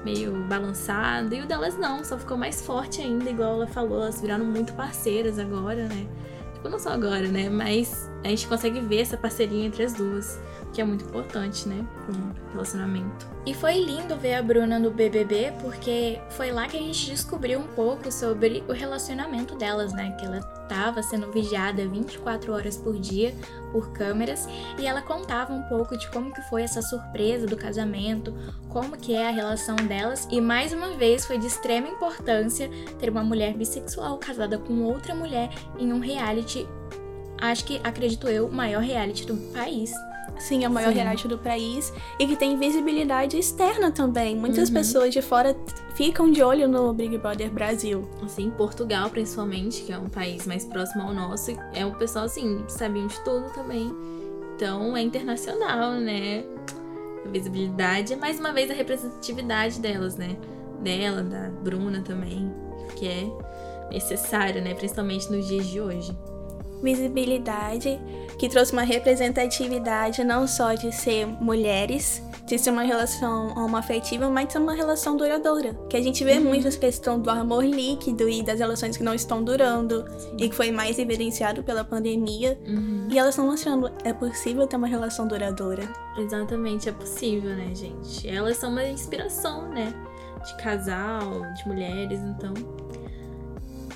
meio 0.04 0.32
balançado. 0.49 1.35
E 1.35 1.40
o 1.42 1.47
delas 1.47 1.76
não, 1.76 2.04
só 2.04 2.18
ficou 2.18 2.37
mais 2.37 2.62
forte 2.62 3.00
ainda, 3.00 3.30
igual 3.30 3.54
ela 3.54 3.66
falou, 3.66 4.02
elas 4.02 4.20
viraram 4.20 4.44
muito 4.44 4.73
parceiras 4.73 5.38
agora, 5.38 5.87
né? 5.87 6.06
Tipo, 6.54 6.68
não 6.68 6.78
só 6.78 6.90
agora, 6.90 7.28
né? 7.28 7.49
Mas 7.49 8.10
a 8.23 8.29
gente 8.29 8.47
consegue 8.47 8.81
ver 8.81 9.00
essa 9.00 9.17
parceria 9.17 9.65
entre 9.65 9.83
as 9.83 9.95
duas, 9.95 10.39
que 10.73 10.81
é 10.81 10.85
muito 10.85 11.05
importante, 11.05 11.69
né? 11.69 11.87
Pra 12.05 12.15
um 12.15 12.53
relacionamento. 12.53 13.27
E 13.47 13.55
foi 13.55 13.83
lindo 13.83 14.17
ver 14.17 14.35
a 14.35 14.43
Bruna 14.43 14.79
no 14.79 14.91
BBB, 14.91 15.55
porque 15.62 16.21
foi 16.31 16.53
lá 16.53 16.69
que 16.69 16.77
a 16.77 16.81
gente 16.81 17.07
descobriu 17.07 17.59
um 17.59 17.67
pouco 17.67 18.12
sobre 18.12 18.62
o 18.69 18.73
relacionamento 18.73 19.57
delas, 19.57 19.93
né? 19.93 20.15
Que 20.19 20.27
ela 20.27 20.41
tava 20.69 21.03
sendo 21.03 21.33
vigiada 21.33 21.89
24 21.89 22.53
horas 22.53 22.77
por 22.77 22.97
dia 22.99 23.35
por 23.73 23.93
câmeras 23.93 24.49
e 24.79 24.87
ela 24.87 25.03
contava 25.03 25.53
um 25.53 25.62
pouco 25.62 25.97
de 25.97 26.09
como 26.11 26.33
que 26.33 26.43
foi 26.43 26.62
essa 26.62 26.81
surpresa 26.81 27.47
do 27.47 27.57
casamento, 27.57 28.33
como 28.69 28.97
que 28.97 29.15
é 29.15 29.29
a 29.29 29.33
relação 29.33 29.75
delas 29.75 30.29
e 30.31 30.41
mais 30.41 30.73
uma 30.73 30.91
vez 30.91 31.27
foi 31.27 31.39
de 31.39 31.47
extrema 31.47 31.89
importância 31.89 32.71
ter 33.00 33.11
uma 33.11 33.25
mulher 33.25 33.55
bissexual 33.55 34.17
casada 34.19 34.59
com 34.59 34.83
outra 34.83 35.12
mulher 35.12 35.50
em 35.77 35.93
um 35.93 35.99
reality, 35.99 36.69
acho 37.40 37.64
que 37.64 37.80
acredito 37.82 38.28
eu, 38.28 38.47
o 38.47 38.52
maior 38.52 38.82
reality 38.82 39.26
do 39.26 39.37
país. 39.52 39.92
Sim, 40.38 40.64
é 40.64 40.68
o 40.68 40.70
maior 40.70 40.88
Sim. 40.88 40.94
reality 41.00 41.28
do 41.28 41.37
país 41.38 41.92
e 42.18 42.26
que 42.26 42.35
tem 42.35 42.56
visibilidade 42.56 43.37
externa 43.38 43.90
também. 43.90 44.35
Muitas 44.35 44.68
Uhum. 44.68 44.75
pessoas 44.75 45.12
de 45.12 45.20
fora 45.20 45.54
ficam 45.94 46.30
de 46.30 46.42
olho 46.42 46.66
no 46.66 46.94
Big 46.94 47.18
Brother 47.18 47.50
Brasil. 47.50 48.09
Assim, 48.25 48.50
Portugal, 48.50 49.11
principalmente, 49.11 49.82
que 49.82 49.92
é 49.92 49.99
um 49.99 50.09
país 50.09 50.47
mais 50.47 50.64
próximo 50.64 51.02
ao 51.02 51.12
nosso, 51.12 51.50
é 51.75 51.85
um 51.85 51.92
pessoal, 51.92 52.25
assim, 52.25 52.64
sabiam 52.68 53.06
de 53.06 53.20
tudo 53.23 53.50
também. 53.52 53.94
Então, 54.56 54.97
é 54.97 55.02
internacional, 55.02 55.92
né? 55.92 56.42
A 57.26 57.28
visibilidade 57.28 58.14
é, 58.14 58.16
mais 58.16 58.40
uma 58.40 58.50
vez, 58.50 58.70
a 58.70 58.75
representatividade 58.75 59.78
delas, 59.78 60.16
né? 60.16 60.37
Dela, 60.82 61.23
da 61.23 61.50
Bruna 61.50 62.00
também, 62.00 62.50
que 62.97 63.06
é 63.06 63.30
necessário, 63.92 64.62
né? 64.62 64.73
Principalmente 64.75 65.30
nos 65.30 65.47
dias 65.47 65.66
de 65.66 65.80
hoje. 65.82 66.16
Visibilidade 66.82 68.00
que 68.38 68.49
trouxe 68.49 68.72
uma 68.72 68.82
representatividade 68.82 70.25
não 70.25 70.46
só 70.46 70.75
de 70.75 70.92
ser 70.92 71.26
mulheres, 71.26 72.22
de 72.46 72.58
ser 72.58 72.70
uma 72.70 72.82
relação 72.82 73.49
homoafetiva, 73.56 74.28
mas 74.30 74.46
de 74.46 74.52
ser 74.54 74.58
uma 74.58 74.72
relação 74.75 75.16
duradoura. 75.16 75.75
Que 75.88 75.96
a 75.96 76.02
gente 76.02 76.25
vê 76.25 76.34
Uhum. 76.38 76.44
muito 76.44 76.66
essa 76.66 76.78
questão 76.78 77.20
do 77.20 77.30
amor 77.30 77.64
líquido 77.64 78.28
e 78.28 78.42
das 78.42 78.58
relações 78.58 78.96
que 78.96 79.02
não 79.02 79.14
estão 79.14 79.42
durando 79.44 80.04
e 80.38 80.49
que 80.49 80.54
foi 80.54 80.70
mais 80.70 80.99
evidenciado 80.99 81.62
pela 81.62 81.84
pandemia. 81.84 82.58
Uhum. 82.66 83.06
E 83.10 83.18
elas 83.18 83.30
estão 83.34 83.46
mostrando 83.46 83.90
é 84.04 84.12
possível 84.12 84.66
ter 84.66 84.76
uma 84.76 84.87
relação 84.88 85.28
duradoura. 85.28 85.82
Exatamente, 86.18 86.88
é 86.88 86.92
possível, 86.92 87.50
né, 87.54 87.72
gente? 87.75 88.28
Elas 88.28 88.56
são 88.56 88.70
uma 88.70 88.84
inspiração, 88.84 89.68
né? 89.68 89.92
De 90.44 90.56
casal, 90.62 91.42
de 91.54 91.68
mulheres, 91.68 92.18
então. 92.20 92.54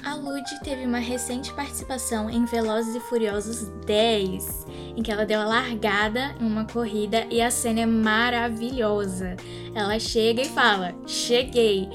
A 0.05 0.15
Lud 0.15 0.45
teve 0.63 0.85
uma 0.85 0.99
recente 0.99 1.53
participação 1.55 2.29
em 2.29 2.45
Velozes 2.45 2.95
e 2.95 3.01
Furiosos 3.01 3.69
10, 3.87 4.67
em 4.97 5.03
que 5.03 5.11
ela 5.11 5.25
deu 5.25 5.41
a 5.41 5.45
largada 5.47 6.35
em 6.41 6.47
uma 6.47 6.65
corrida 6.67 7.27
e 7.31 7.41
a 7.41 7.51
cena 7.51 7.81
é 7.81 7.87
maravilhosa. 7.87 9.35
Ela 9.75 9.99
chega 9.99 10.43
e 10.43 10.49
fala: 10.49 10.95
Cheguei! 11.07 11.89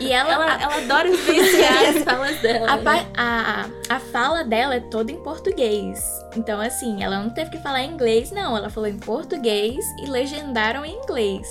E 0.00 0.10
ela, 0.10 0.32
Ela, 0.32 0.60
ela 0.62 0.76
adora 0.78 1.08
vivenciar 1.08 1.84
as 1.90 2.02
falas 2.02 2.40
dela. 2.40 2.68
a, 2.68 2.76
né? 2.76 2.82
pa- 2.82 3.06
a, 3.16 3.66
a 3.94 4.00
fala 4.00 4.42
dela 4.42 4.74
é 4.74 4.80
toda 4.80 5.12
em 5.12 5.22
português. 5.22 6.02
Então, 6.36 6.60
assim, 6.60 7.04
ela 7.04 7.22
não 7.22 7.30
teve 7.30 7.50
que 7.50 7.58
falar 7.58 7.84
em 7.84 7.92
inglês, 7.92 8.32
não. 8.32 8.56
Ela 8.56 8.68
falou 8.68 8.88
em 8.88 8.98
português 8.98 9.84
e 10.02 10.06
legendaram 10.06 10.84
em 10.84 10.96
inglês. 11.00 11.46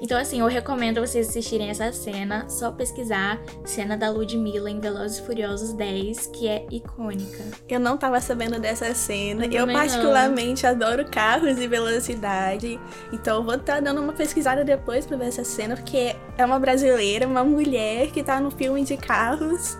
Então, 0.00 0.18
assim, 0.18 0.40
eu 0.40 0.46
recomendo 0.46 1.00
vocês 1.00 1.28
assistirem 1.28 1.70
essa 1.70 1.90
cena, 1.92 2.48
só 2.48 2.70
pesquisar 2.70 3.40
cena 3.64 3.96
da 3.96 4.10
Ludmilla 4.10 4.70
em 4.70 4.78
Velozes 4.78 5.18
e 5.18 5.22
Furiosos 5.22 5.72
10, 5.72 6.26
que 6.28 6.46
é 6.48 6.66
icônica. 6.70 7.44
Eu 7.68 7.80
não 7.80 7.96
tava 7.96 8.20
sabendo 8.20 8.60
dessa 8.60 8.92
cena. 8.94 9.46
Eu 9.46 9.52
Eu, 9.52 9.60
também 9.60 9.76
não. 9.76 9.82
particularmente 9.86 10.66
adoro 10.66 11.04
carros 11.10 11.58
e 11.58 11.66
velocidade. 11.66 12.78
Então 13.12 13.36
eu 13.36 13.42
vou 13.42 13.54
estar 13.54 13.80
dando 13.80 14.00
uma 14.00 14.12
pesquisada 14.12 14.64
depois 14.64 15.06
pra 15.06 15.16
ver 15.16 15.26
essa 15.28 15.44
cena, 15.44 15.76
porque 15.76 16.14
é 16.36 16.44
uma 16.44 16.58
brasileira, 16.58 17.26
uma 17.26 17.42
mulher 17.44 18.08
que 18.10 18.22
tá 18.22 18.40
no 18.40 18.50
filme 18.50 18.84
de 18.84 18.96
carros. 18.96 19.78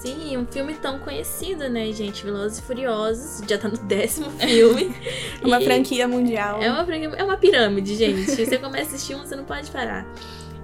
Sim, 0.00 0.36
um 0.36 0.46
filme 0.46 0.74
tão 0.74 0.98
conhecido, 1.00 1.68
né, 1.68 1.90
gente? 1.92 2.24
Velozes 2.24 2.58
e 2.58 2.62
Furiosos, 2.62 3.40
já 3.48 3.58
tá 3.58 3.68
no 3.68 3.76
décimo 3.78 4.30
filme. 4.30 4.94
Uma 5.42 5.60
franquia 5.60 6.06
mundial. 6.06 6.62
É 6.62 6.70
uma, 6.70 6.84
franquia- 6.84 7.14
é 7.16 7.24
uma 7.24 7.36
pirâmide, 7.36 7.96
gente. 7.96 8.30
Você 8.30 8.58
começa 8.58 8.92
a 8.92 8.94
assistir 8.94 9.16
um, 9.16 9.20
você 9.26 9.34
não 9.34 9.44
pode 9.44 9.70
parar. 9.72 10.06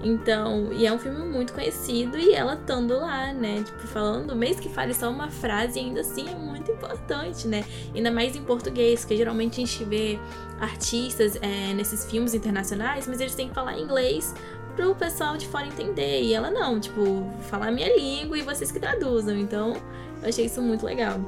Então, 0.05 0.70
e 0.73 0.87
é 0.87 0.92
um 0.92 0.99
filme 0.99 1.18
muito 1.27 1.53
conhecido 1.55 2.18
e 2.18 2.33
ela 2.35 2.55
estando 2.55 2.94
lá, 3.01 3.33
né? 3.33 3.62
Tipo, 3.64 3.87
falando, 3.88 4.37
mesmo 4.37 4.61
que 4.62 4.68
fale 4.68 4.92
só 4.94 5.11
uma 5.11 5.31
frase, 5.31 5.79
ainda 5.81 6.03
assim 6.03 6.29
é 6.29 6.35
muito 6.35 6.70
importante, 6.70 7.49
né? 7.49 7.64
Ainda 7.94 8.11
mais 8.12 8.37
em 8.37 8.42
português, 8.42 9.01
porque 9.01 9.16
geralmente 9.16 9.55
a 9.62 9.64
gente 9.66 9.83
vê 9.85 10.18
artistas 10.61 11.37
é, 11.40 11.73
nesses 11.75 12.05
filmes 12.09 12.35
internacionais, 12.35 13.07
mas 13.09 13.18
eles 13.20 13.35
têm 13.35 13.49
que 13.49 13.55
falar 13.55 13.79
inglês 13.79 14.35
pro 14.75 14.95
pessoal 14.95 15.37
de 15.37 15.47
fora 15.47 15.67
entender. 15.67 16.23
E 16.23 16.35
ela 16.35 16.51
não, 16.51 16.79
tipo, 16.81 17.03
falar 17.43 17.71
minha 17.71 17.95
língua 17.97 18.39
e 18.39 18.43
vocês 18.43 18.71
que 18.71 18.81
traduzam. 18.81 19.37
Então, 19.37 19.75
eu 20.23 20.29
achei 20.29 20.47
isso 20.47 20.61
muito 20.61 20.85
legal. 20.85 21.19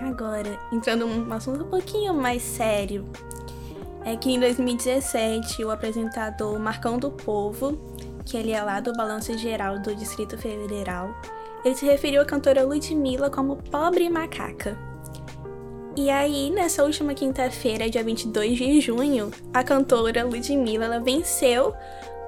Agora, 0.00 0.58
entrando 0.72 1.06
num 1.06 1.32
assunto 1.32 1.64
um 1.64 1.68
pouquinho 1.68 2.12
mais 2.14 2.42
sério, 2.42 3.06
é 4.04 4.16
que 4.16 4.30
em 4.30 4.38
2017 4.38 5.64
o 5.64 5.70
apresentador 5.70 6.58
Marcão 6.58 6.98
do 6.98 7.10
Povo, 7.10 7.78
que 8.24 8.36
ele 8.36 8.52
é 8.52 8.62
lá 8.62 8.80
do 8.80 8.92
Balanço 8.92 9.36
Geral 9.38 9.78
do 9.78 9.94
Distrito 9.94 10.36
Federal, 10.36 11.14
ele 11.64 11.74
se 11.74 11.86
referiu 11.86 12.20
à 12.20 12.24
cantora 12.24 12.64
Ludmilla 12.64 13.30
como 13.30 13.56
pobre 13.56 14.10
macaca. 14.10 14.76
E 15.96 16.10
aí, 16.10 16.50
nessa 16.50 16.82
última 16.82 17.14
quinta-feira, 17.14 17.88
dia 17.88 18.02
22 18.02 18.58
de 18.58 18.80
junho, 18.80 19.30
a 19.52 19.62
cantora 19.62 20.24
Ludmilla 20.24 20.98
venceu, 20.98 21.72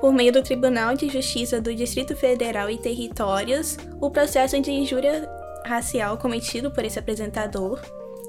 por 0.01 0.13
meio 0.13 0.33
do 0.33 0.43
Tribunal 0.43 0.95
de 0.95 1.09
Justiça 1.09 1.61
do 1.61 1.75
Distrito 1.75 2.15
Federal 2.17 2.71
e 2.71 2.79
Territórios, 2.79 3.77
o 4.01 4.11
processo 4.11 4.61
de 4.61 4.71
injúria 4.71 5.29
racial 5.65 6.17
cometido 6.19 6.71
por 6.71 6.85
esse 6.85 6.99
apresentador. 6.99 7.81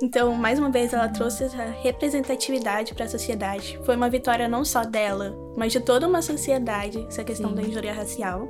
Então, 0.02 0.34
mais 0.34 0.60
uma 0.60 0.70
vez, 0.70 0.94
ela 0.94 1.10
trouxe 1.10 1.46
essa 1.46 1.64
representatividade 1.64 2.94
para 2.94 3.06
a 3.06 3.10
sociedade. 3.10 3.80
Foi 3.84 3.96
uma 3.96 4.10
vitória 4.10 4.48
não 4.48 4.64
só 4.64 4.84
dela, 4.84 5.36
mas 5.56 5.72
de 5.72 5.80
toda 5.80 6.08
uma 6.08 6.22
sociedade, 6.22 7.04
essa 7.08 7.24
questão 7.24 7.50
Sim. 7.50 7.56
da 7.56 7.62
injúria 7.64 7.94
racial. 7.94 8.48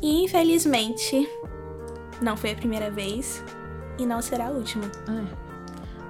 E, 0.00 0.24
infelizmente, 0.24 1.28
não 2.20 2.36
foi 2.36 2.50
a 2.52 2.56
primeira 2.56 2.90
vez 2.90 3.42
e 3.98 4.06
não 4.06 4.20
será 4.20 4.48
a 4.48 4.50
última. 4.50 4.90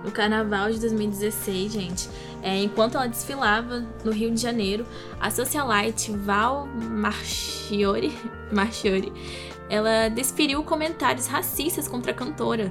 No 0.04 0.10
carnaval 0.10 0.70
de 0.70 0.80
2016, 0.80 1.72
gente, 1.72 2.08
é, 2.42 2.62
enquanto 2.62 2.96
ela 2.96 3.06
desfilava 3.06 3.86
no 4.04 4.10
Rio 4.10 4.30
de 4.32 4.40
Janeiro, 4.40 4.84
a 5.20 5.30
socialite 5.30 6.10
Val 6.10 6.66
Marchiori, 6.66 8.12
Marchiori 8.50 9.12
ela 9.72 10.10
desferiu 10.10 10.62
comentários 10.62 11.26
racistas 11.26 11.88
contra 11.88 12.12
a 12.12 12.14
cantora, 12.14 12.70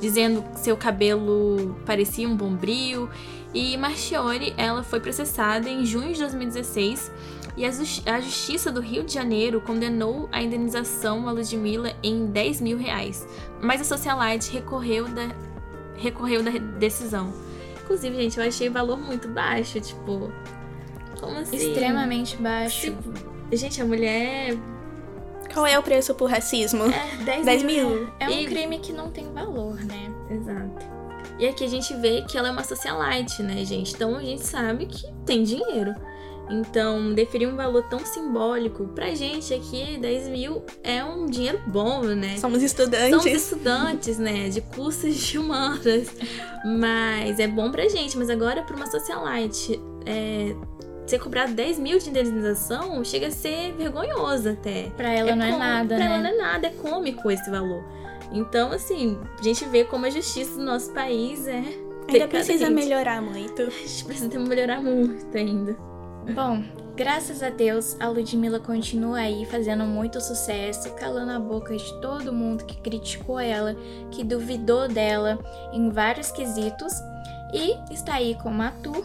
dizendo 0.00 0.42
que 0.42 0.60
seu 0.60 0.74
cabelo 0.74 1.76
parecia 1.84 2.26
um 2.26 2.34
bombril. 2.34 3.10
E 3.52 3.76
Marchiori, 3.76 4.54
ela 4.56 4.82
foi 4.82 5.00
processada 5.00 5.68
em 5.68 5.84
junho 5.84 6.14
de 6.14 6.20
2016 6.20 7.12
e 7.58 7.66
a, 7.66 7.68
a 7.68 8.20
Justiça 8.22 8.72
do 8.72 8.80
Rio 8.80 9.04
de 9.04 9.12
Janeiro 9.12 9.60
condenou 9.60 10.30
a 10.32 10.40
indenização 10.40 11.28
a 11.28 11.32
Ludmilla 11.32 11.92
em 12.02 12.24
10 12.24 12.62
mil 12.62 12.78
reais. 12.78 13.28
Mas 13.60 13.82
a 13.82 13.84
socialite 13.84 14.50
recorreu 14.50 15.08
da, 15.08 15.28
recorreu 16.00 16.42
da 16.42 16.50
decisão. 16.50 17.32
Inclusive, 17.84 18.16
gente, 18.16 18.38
eu 18.38 18.46
achei 18.46 18.68
o 18.68 18.72
valor 18.72 18.98
muito 18.98 19.28
baixo, 19.28 19.80
tipo. 19.80 20.32
Como 21.20 21.36
assim? 21.38 21.56
Extremamente 21.56 22.36
baixo. 22.36 22.80
Tipo, 22.82 23.12
gente, 23.52 23.80
a 23.80 23.84
mulher. 23.84 24.56
Qual 25.52 25.66
é 25.66 25.76
o 25.78 25.82
preço 25.82 26.14
por 26.14 26.30
racismo? 26.30 26.84
É 26.84 27.16
10, 27.24 27.44
10 27.44 27.62
mil. 27.64 27.88
mil. 27.90 28.08
É 28.20 28.28
um 28.28 28.30
E- 28.30 28.46
crime 28.46 28.78
que 28.78 28.92
não 28.92 29.10
tem 29.10 29.32
valor, 29.32 29.74
né? 29.84 30.08
Exato. 30.30 31.00
E 31.38 31.48
aqui 31.48 31.64
a 31.64 31.68
gente 31.68 31.92
vê 31.96 32.22
que 32.22 32.36
ela 32.38 32.48
é 32.48 32.50
uma 32.50 32.62
socialite, 32.62 33.42
né, 33.42 33.64
gente? 33.64 33.94
Então 33.94 34.14
a 34.16 34.22
gente 34.22 34.42
sabe 34.46 34.86
que 34.86 35.04
tem 35.26 35.42
dinheiro. 35.42 35.94
Então, 36.50 37.14
deferir 37.14 37.48
um 37.48 37.54
valor 37.54 37.84
tão 37.84 38.00
simbólico 38.00 38.88
pra 38.88 39.14
gente 39.14 39.54
aqui, 39.54 39.96
10 39.98 40.28
mil 40.28 40.64
é 40.82 41.04
um 41.04 41.26
dinheiro 41.26 41.60
bom, 41.66 42.02
né? 42.02 42.36
Somos 42.38 42.60
estudantes. 42.62 43.10
Somos 43.10 43.26
estudantes, 43.26 44.18
né? 44.18 44.48
De 44.48 44.60
cursos 44.60 45.14
de 45.14 45.38
humanas. 45.38 46.08
Mas 46.64 47.38
é 47.38 47.46
bom 47.46 47.70
pra 47.70 47.88
gente. 47.88 48.18
Mas 48.18 48.28
agora, 48.28 48.62
pra 48.62 48.74
uma 48.74 48.90
socialite, 48.90 49.80
é, 50.04 50.54
ser 51.06 51.20
cobrado 51.20 51.52
10 51.52 51.78
mil 51.78 51.98
de 51.98 52.10
indenização 52.10 53.02
chega 53.04 53.28
a 53.28 53.30
ser 53.30 53.72
vergonhoso 53.74 54.50
até. 54.50 54.90
Pra 54.96 55.10
ela 55.10 55.36
não 55.36 55.46
é 55.46 55.56
nada, 55.56 55.96
pra 55.96 55.98
né? 55.98 56.06
ela 56.06 56.18
não 56.18 56.30
é 56.30 56.36
nada, 56.36 56.66
é 56.66 56.70
cômico 56.70 57.30
esse 57.30 57.48
valor. 57.48 57.84
Então, 58.32 58.72
assim, 58.72 59.18
a 59.38 59.42
gente 59.42 59.64
vê 59.66 59.84
como 59.84 60.06
a 60.06 60.10
justiça 60.10 60.56
do 60.56 60.64
nosso 60.64 60.92
país 60.92 61.46
é. 61.46 61.62
Ainda 62.08 62.26
precisa 62.26 62.68
melhorar 62.70 63.22
muito. 63.22 63.62
A 63.62 63.70
gente 63.70 64.04
precisa 64.04 64.38
melhorar 64.38 64.82
muito 64.82 65.36
ainda. 65.36 65.89
Bom, 66.34 66.62
graças 66.94 67.42
a 67.42 67.50
Deus, 67.50 67.96
a 68.00 68.08
Ludmilla 68.08 68.60
continua 68.60 69.18
aí 69.18 69.44
fazendo 69.46 69.84
muito 69.84 70.20
sucesso, 70.20 70.92
calando 70.94 71.32
a 71.32 71.40
boca 71.40 71.76
de 71.76 72.00
todo 72.00 72.32
mundo 72.32 72.64
que 72.64 72.76
criticou 72.76 73.38
ela, 73.38 73.74
que 74.10 74.22
duvidou 74.22 74.88
dela 74.88 75.38
em 75.72 75.90
vários 75.90 76.30
quesitos 76.30 76.92
e 77.52 77.74
está 77.92 78.14
aí 78.14 78.36
como 78.42 78.62
ator. 78.62 79.04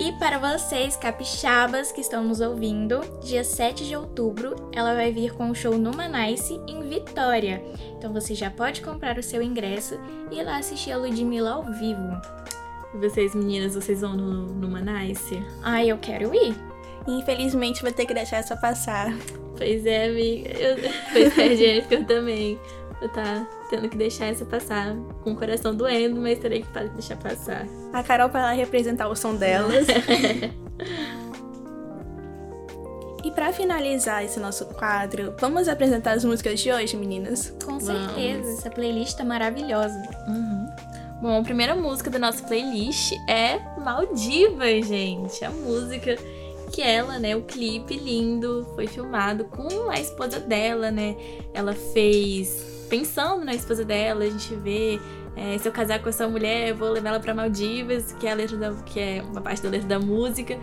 E 0.00 0.10
para 0.18 0.38
vocês, 0.38 0.96
capixabas 0.96 1.92
que 1.92 2.00
estão 2.00 2.24
nos 2.24 2.40
ouvindo, 2.40 3.00
dia 3.22 3.44
7 3.44 3.86
de 3.86 3.94
outubro 3.94 4.70
ela 4.72 4.92
vai 4.92 5.12
vir 5.12 5.32
com 5.34 5.44
um 5.44 5.54
show 5.54 5.78
no 5.78 5.94
Manice 5.94 6.60
em 6.66 6.82
Vitória. 6.88 7.62
Então 7.96 8.12
você 8.12 8.34
já 8.34 8.50
pode 8.50 8.80
comprar 8.80 9.18
o 9.18 9.22
seu 9.22 9.40
ingresso 9.40 9.96
e 10.32 10.40
ir 10.40 10.42
lá 10.42 10.56
assistir 10.56 10.90
a 10.90 10.96
Ludmilla 10.96 11.52
ao 11.52 11.62
vivo. 11.62 12.20
Vocês, 12.94 13.34
meninas, 13.34 13.74
vocês 13.74 14.00
vão 14.00 14.16
no, 14.16 14.46
no 14.46 14.68
Manice? 14.68 15.44
Ai, 15.62 15.90
eu 15.90 15.98
quero 15.98 16.34
ir. 16.34 16.54
Infelizmente, 17.06 17.82
vou 17.82 17.92
ter 17.92 18.06
que 18.06 18.14
deixar 18.14 18.38
essa 18.38 18.56
passar. 18.56 19.12
Pois 19.56 19.84
é, 19.84 20.06
amiga. 20.06 20.50
Eu, 20.50 20.76
pois 21.12 21.38
é, 21.38 21.56
Jéssica, 21.56 21.94
eu 21.96 22.04
também. 22.04 22.58
Eu 23.02 23.08
tá 23.08 23.46
tendo 23.68 23.88
que 23.88 23.96
deixar 23.96 24.26
essa 24.26 24.44
passar 24.44 24.94
com 25.22 25.32
o 25.32 25.36
coração 25.36 25.74
doendo, 25.74 26.20
mas 26.20 26.38
terei 26.38 26.62
que 26.62 26.68
deixar 26.90 27.16
passar. 27.16 27.66
A 27.92 28.02
Carol 28.02 28.28
vai 28.28 28.42
lá 28.42 28.52
representar 28.52 29.08
o 29.08 29.16
som 29.16 29.34
delas. 29.34 29.86
e 33.22 33.30
pra 33.32 33.52
finalizar 33.52 34.24
esse 34.24 34.40
nosso 34.40 34.64
quadro, 34.66 35.34
vamos 35.38 35.68
apresentar 35.68 36.12
as 36.12 36.24
músicas 36.24 36.60
de 36.60 36.72
hoje, 36.72 36.96
meninas? 36.96 37.54
Com 37.64 37.78
Vamos. 37.78 37.84
certeza, 37.84 38.52
essa 38.52 38.70
playlist 38.70 39.18
é 39.20 39.24
maravilhosa. 39.24 40.00
Bom, 41.24 41.40
a 41.40 41.42
primeira 41.42 41.74
música 41.74 42.10
da 42.10 42.18
nossa 42.18 42.46
playlist 42.46 43.12
é 43.26 43.58
Maldivas, 43.80 44.86
gente. 44.86 45.42
A 45.42 45.48
música 45.48 46.16
que 46.70 46.82
ela, 46.82 47.18
né, 47.18 47.34
o 47.34 47.40
clipe 47.40 47.96
lindo, 47.96 48.66
foi 48.74 48.86
filmado 48.86 49.46
com 49.46 49.88
a 49.88 49.98
esposa 49.98 50.38
dela, 50.38 50.90
né? 50.90 51.16
Ela 51.54 51.72
fez 51.72 52.86
pensando 52.90 53.42
na 53.42 53.54
esposa 53.54 53.86
dela, 53.86 54.22
a 54.22 54.28
gente 54.28 54.54
vê 54.56 55.00
é, 55.34 55.56
se 55.56 55.66
eu 55.66 55.72
casar 55.72 56.02
com 56.02 56.10
essa 56.10 56.28
mulher, 56.28 56.68
eu 56.68 56.76
vou 56.76 56.90
levar 56.90 57.08
ela 57.08 57.20
pra 57.20 57.32
Maldivas, 57.32 58.12
que 58.20 58.26
é 58.26 58.32
a 58.32 58.34
letra 58.34 58.58
da, 58.58 58.74
que 58.82 59.00
é 59.00 59.22
uma 59.22 59.40
parte 59.40 59.62
da 59.62 59.70
letra 59.70 59.88
da 59.88 59.98
música. 59.98 60.58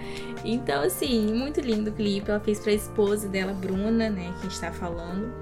Então, 0.45 0.83
assim, 0.83 1.33
muito 1.33 1.59
lindo 1.59 1.89
o 1.89 1.93
clipe. 1.93 2.29
Ela 2.29 2.39
fez 2.39 2.59
pra 2.59 2.71
esposa 2.71 3.27
dela, 3.27 3.51
Bruna, 3.51 4.11
né, 4.11 4.31
que 4.39 4.45
a 4.45 4.49
gente 4.49 4.61
tá 4.61 4.71
falando. 4.71 5.33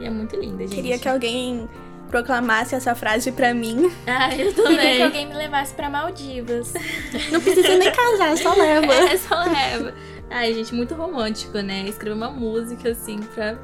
E 0.00 0.04
é 0.04 0.10
muito 0.10 0.34
linda, 0.34 0.66
gente. 0.66 0.74
Queria 0.74 0.98
que 0.98 1.08
alguém 1.08 1.68
proclamasse 2.08 2.74
essa 2.74 2.94
frase 2.94 3.30
pra 3.32 3.52
mim. 3.54 3.90
Ah, 4.06 4.34
eu 4.34 4.52
Queria 4.52 4.52
que 4.54 4.62
também. 4.62 5.02
alguém 5.02 5.26
me 5.26 5.34
levasse 5.34 5.74
pra 5.74 5.88
Maldivas. 5.90 6.72
Não 7.30 7.40
precisa 7.40 7.76
nem 7.76 7.90
casar, 7.92 8.36
só 8.36 8.54
leva. 8.54 8.92
É, 8.94 9.16
só 9.16 9.44
leva. 9.44 9.94
Ai, 10.30 10.52
gente, 10.54 10.74
muito 10.74 10.94
romântico, 10.94 11.58
né? 11.58 11.84
Escrever 11.88 12.16
uma 12.16 12.30
música 12.30 12.90
assim 12.90 13.18
pra 13.34 13.58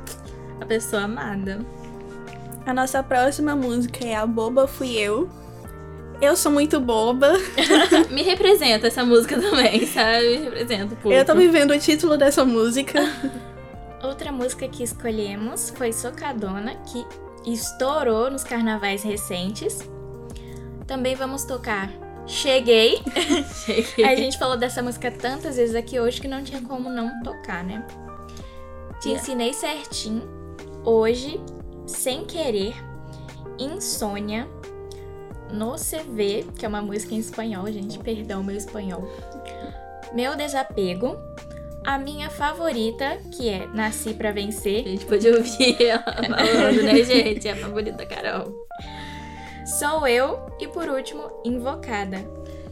a 0.60 0.64
pessoa 0.66 1.02
amada. 1.02 1.60
A 2.66 2.72
nossa 2.72 3.02
próxima 3.02 3.54
música 3.54 4.04
é 4.06 4.14
A 4.14 4.26
Boba 4.26 4.66
Fui 4.66 4.96
Eu. 4.96 5.28
Eu 6.22 6.36
sou 6.36 6.50
muito 6.50 6.80
boba. 6.80 7.32
Me 8.10 8.22
representa 8.22 8.86
essa 8.86 9.04
música 9.04 9.38
também, 9.38 9.84
sabe? 9.86 10.38
Me 10.38 10.44
representa. 10.44 10.96
Eu 11.04 11.24
tô 11.24 11.34
vivendo 11.34 11.72
o 11.72 11.78
título 11.78 12.16
dessa 12.16 12.44
música. 12.44 13.00
Outra 14.02 14.30
música 14.30 14.66
que 14.68 14.82
escolhemos 14.82 15.70
foi 15.76 15.92
Socadona, 15.92 16.76
que 16.86 17.04
estourou 17.46 18.30
nos 18.30 18.44
carnavais 18.44 19.02
recentes. 19.02 19.78
Também 20.86 21.14
vamos 21.14 21.44
tocar 21.44 21.90
Cheguei. 22.26 23.02
Cheguei. 23.64 24.04
A 24.04 24.16
gente 24.16 24.38
falou 24.38 24.56
dessa 24.56 24.82
música 24.82 25.10
tantas 25.10 25.56
vezes 25.56 25.74
aqui 25.74 26.00
hoje 26.00 26.20
que 26.20 26.28
não 26.28 26.42
tinha 26.42 26.60
como 26.62 26.88
não 26.88 27.22
tocar, 27.22 27.62
né? 27.62 27.86
Te 29.00 29.08
Yeah. 29.08 29.22
ensinei 29.22 29.52
certinho. 29.52 30.22
Hoje, 30.84 31.40
sem 31.86 32.24
querer, 32.24 32.74
Insônia, 33.58 34.48
No 35.52 35.76
CV, 35.76 36.46
que 36.58 36.64
é 36.64 36.68
uma 36.68 36.82
música 36.82 37.14
em 37.14 37.18
espanhol, 37.18 37.66
gente, 37.70 37.98
perdão 37.98 38.42
meu 38.42 38.56
espanhol. 38.56 39.06
Meu 40.12 40.34
desapego. 40.36 41.16
A 41.84 41.98
minha 41.98 42.30
favorita, 42.30 43.18
que 43.30 43.48
é 43.48 43.66
Nasci 43.74 44.14
pra 44.14 44.30
A 44.30 44.32
Vencer. 44.32 44.84
gente 44.84 45.04
pode 45.04 45.28
ouvir 45.28 45.76
ela 45.84 46.02
falando, 46.02 46.82
né, 46.82 47.02
gente? 47.04 47.46
É 47.46 47.52
a 47.52 47.56
favorita 47.56 47.98
da 47.98 48.06
Carol. 48.06 48.66
Sou 49.66 50.06
eu. 50.06 50.46
E 50.58 50.66
por 50.68 50.88
último, 50.88 51.30
Invocada. 51.44 52.24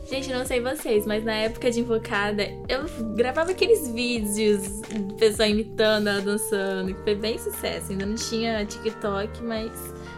Gente, 0.08 0.32
não 0.32 0.44
sei 0.44 0.60
vocês, 0.60 1.06
mas 1.06 1.24
na 1.24 1.32
época 1.34 1.70
de 1.70 1.80
Invocada, 1.80 2.42
eu 2.68 2.84
gravava 3.14 3.52
aqueles 3.52 3.86
vídeos 3.88 4.80
de 4.82 5.14
pessoa 5.14 5.46
imitando 5.46 6.08
ela 6.08 6.20
dançando, 6.20 6.94
que 6.94 7.02
foi 7.02 7.14
bem 7.14 7.38
sucesso. 7.38 7.92
Ainda 7.92 8.04
não 8.06 8.14
tinha 8.14 8.64
TikTok, 8.64 9.42
mas 9.42 9.70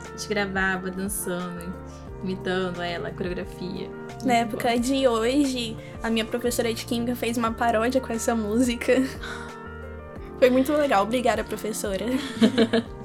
a 0.04 0.16
gente 0.16 0.28
gravava 0.28 0.90
dançando, 0.90 1.74
imitando 2.22 2.80
ela, 2.80 3.09
a 3.09 3.12
coreografia. 3.12 3.88
Na 4.22 4.35
época 4.35 4.79
de 4.79 5.09
hoje, 5.09 5.77
a 6.03 6.11
minha 6.11 6.24
professora 6.24 6.72
de 6.72 6.85
química 6.85 7.16
fez 7.16 7.37
uma 7.37 7.53
paródia 7.53 8.00
com 8.00 8.12
essa 8.12 8.35
música. 8.35 8.92
Foi 10.38 10.50
muito 10.50 10.72
legal, 10.72 11.03
obrigada, 11.03 11.42
professora. 11.42 12.05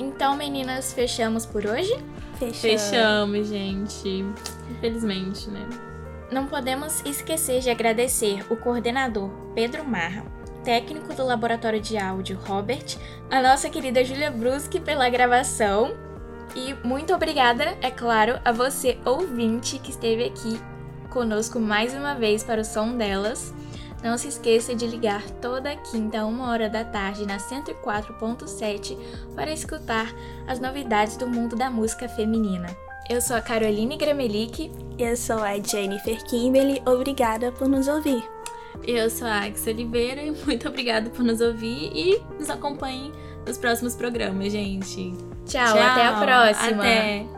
Então, 0.00 0.36
meninas, 0.36 0.92
fechamos 0.92 1.44
por 1.44 1.64
hoje? 1.66 1.92
Fechamos. 2.38 2.60
Fechamos, 2.60 3.48
gente. 3.48 4.24
Infelizmente, 4.70 5.48
né? 5.48 5.68
Não 6.30 6.46
podemos 6.46 7.04
esquecer 7.04 7.60
de 7.60 7.70
agradecer 7.70 8.44
o 8.50 8.56
coordenador 8.56 9.30
Pedro 9.54 9.84
Marra, 9.84 10.24
técnico 10.62 11.14
do 11.14 11.24
laboratório 11.24 11.80
de 11.80 11.96
áudio 11.96 12.38
Robert, 12.46 12.96
a 13.30 13.40
nossa 13.40 13.70
querida 13.70 14.04
Julia 14.04 14.30
Bruschi 14.30 14.78
pela 14.80 15.08
gravação 15.08 15.96
e 16.58 16.74
muito 16.84 17.14
obrigada, 17.14 17.78
é 17.80 17.90
claro, 17.90 18.40
a 18.44 18.50
você 18.50 18.98
ouvinte 19.04 19.78
que 19.78 19.90
esteve 19.90 20.24
aqui 20.24 20.60
conosco 21.08 21.60
mais 21.60 21.94
uma 21.94 22.14
vez 22.14 22.42
para 22.42 22.60
o 22.60 22.64
som 22.64 22.96
delas. 22.96 23.54
Não 24.02 24.18
se 24.18 24.28
esqueça 24.28 24.74
de 24.74 24.86
ligar 24.86 25.22
toda 25.40 25.76
quinta, 25.76 26.24
uma 26.24 26.50
hora 26.50 26.68
da 26.68 26.84
tarde, 26.84 27.26
na 27.26 27.36
104.7 27.36 28.96
para 29.34 29.52
escutar 29.52 30.12
as 30.46 30.58
novidades 30.58 31.16
do 31.16 31.28
mundo 31.28 31.54
da 31.54 31.70
música 31.70 32.08
feminina. 32.08 32.68
Eu 33.08 33.20
sou 33.20 33.36
a 33.36 33.40
Caroline 33.40 33.96
Gramelic 33.96 34.70
Eu 34.98 35.16
sou 35.16 35.38
a 35.38 35.58
Jennifer 35.58 36.22
Kimberly, 36.24 36.82
obrigada 36.84 37.52
por 37.52 37.68
nos 37.68 37.88
ouvir. 37.88 38.22
Eu 38.86 39.08
sou 39.10 39.26
a 39.26 39.44
Axel 39.44 39.74
Oliveira 39.74 40.22
e 40.22 40.30
muito 40.44 40.68
obrigada 40.68 41.08
por 41.10 41.24
nos 41.24 41.40
ouvir 41.40 41.90
e 41.94 42.20
nos 42.38 42.50
acompanhem 42.50 43.12
nos 43.46 43.58
próximos 43.58 43.94
programas, 43.94 44.52
gente. 44.52 45.37
Tchau, 45.48 45.78
até 45.78 46.06
a 46.06 46.12
próxima. 46.12 46.82
Até. 46.82 47.37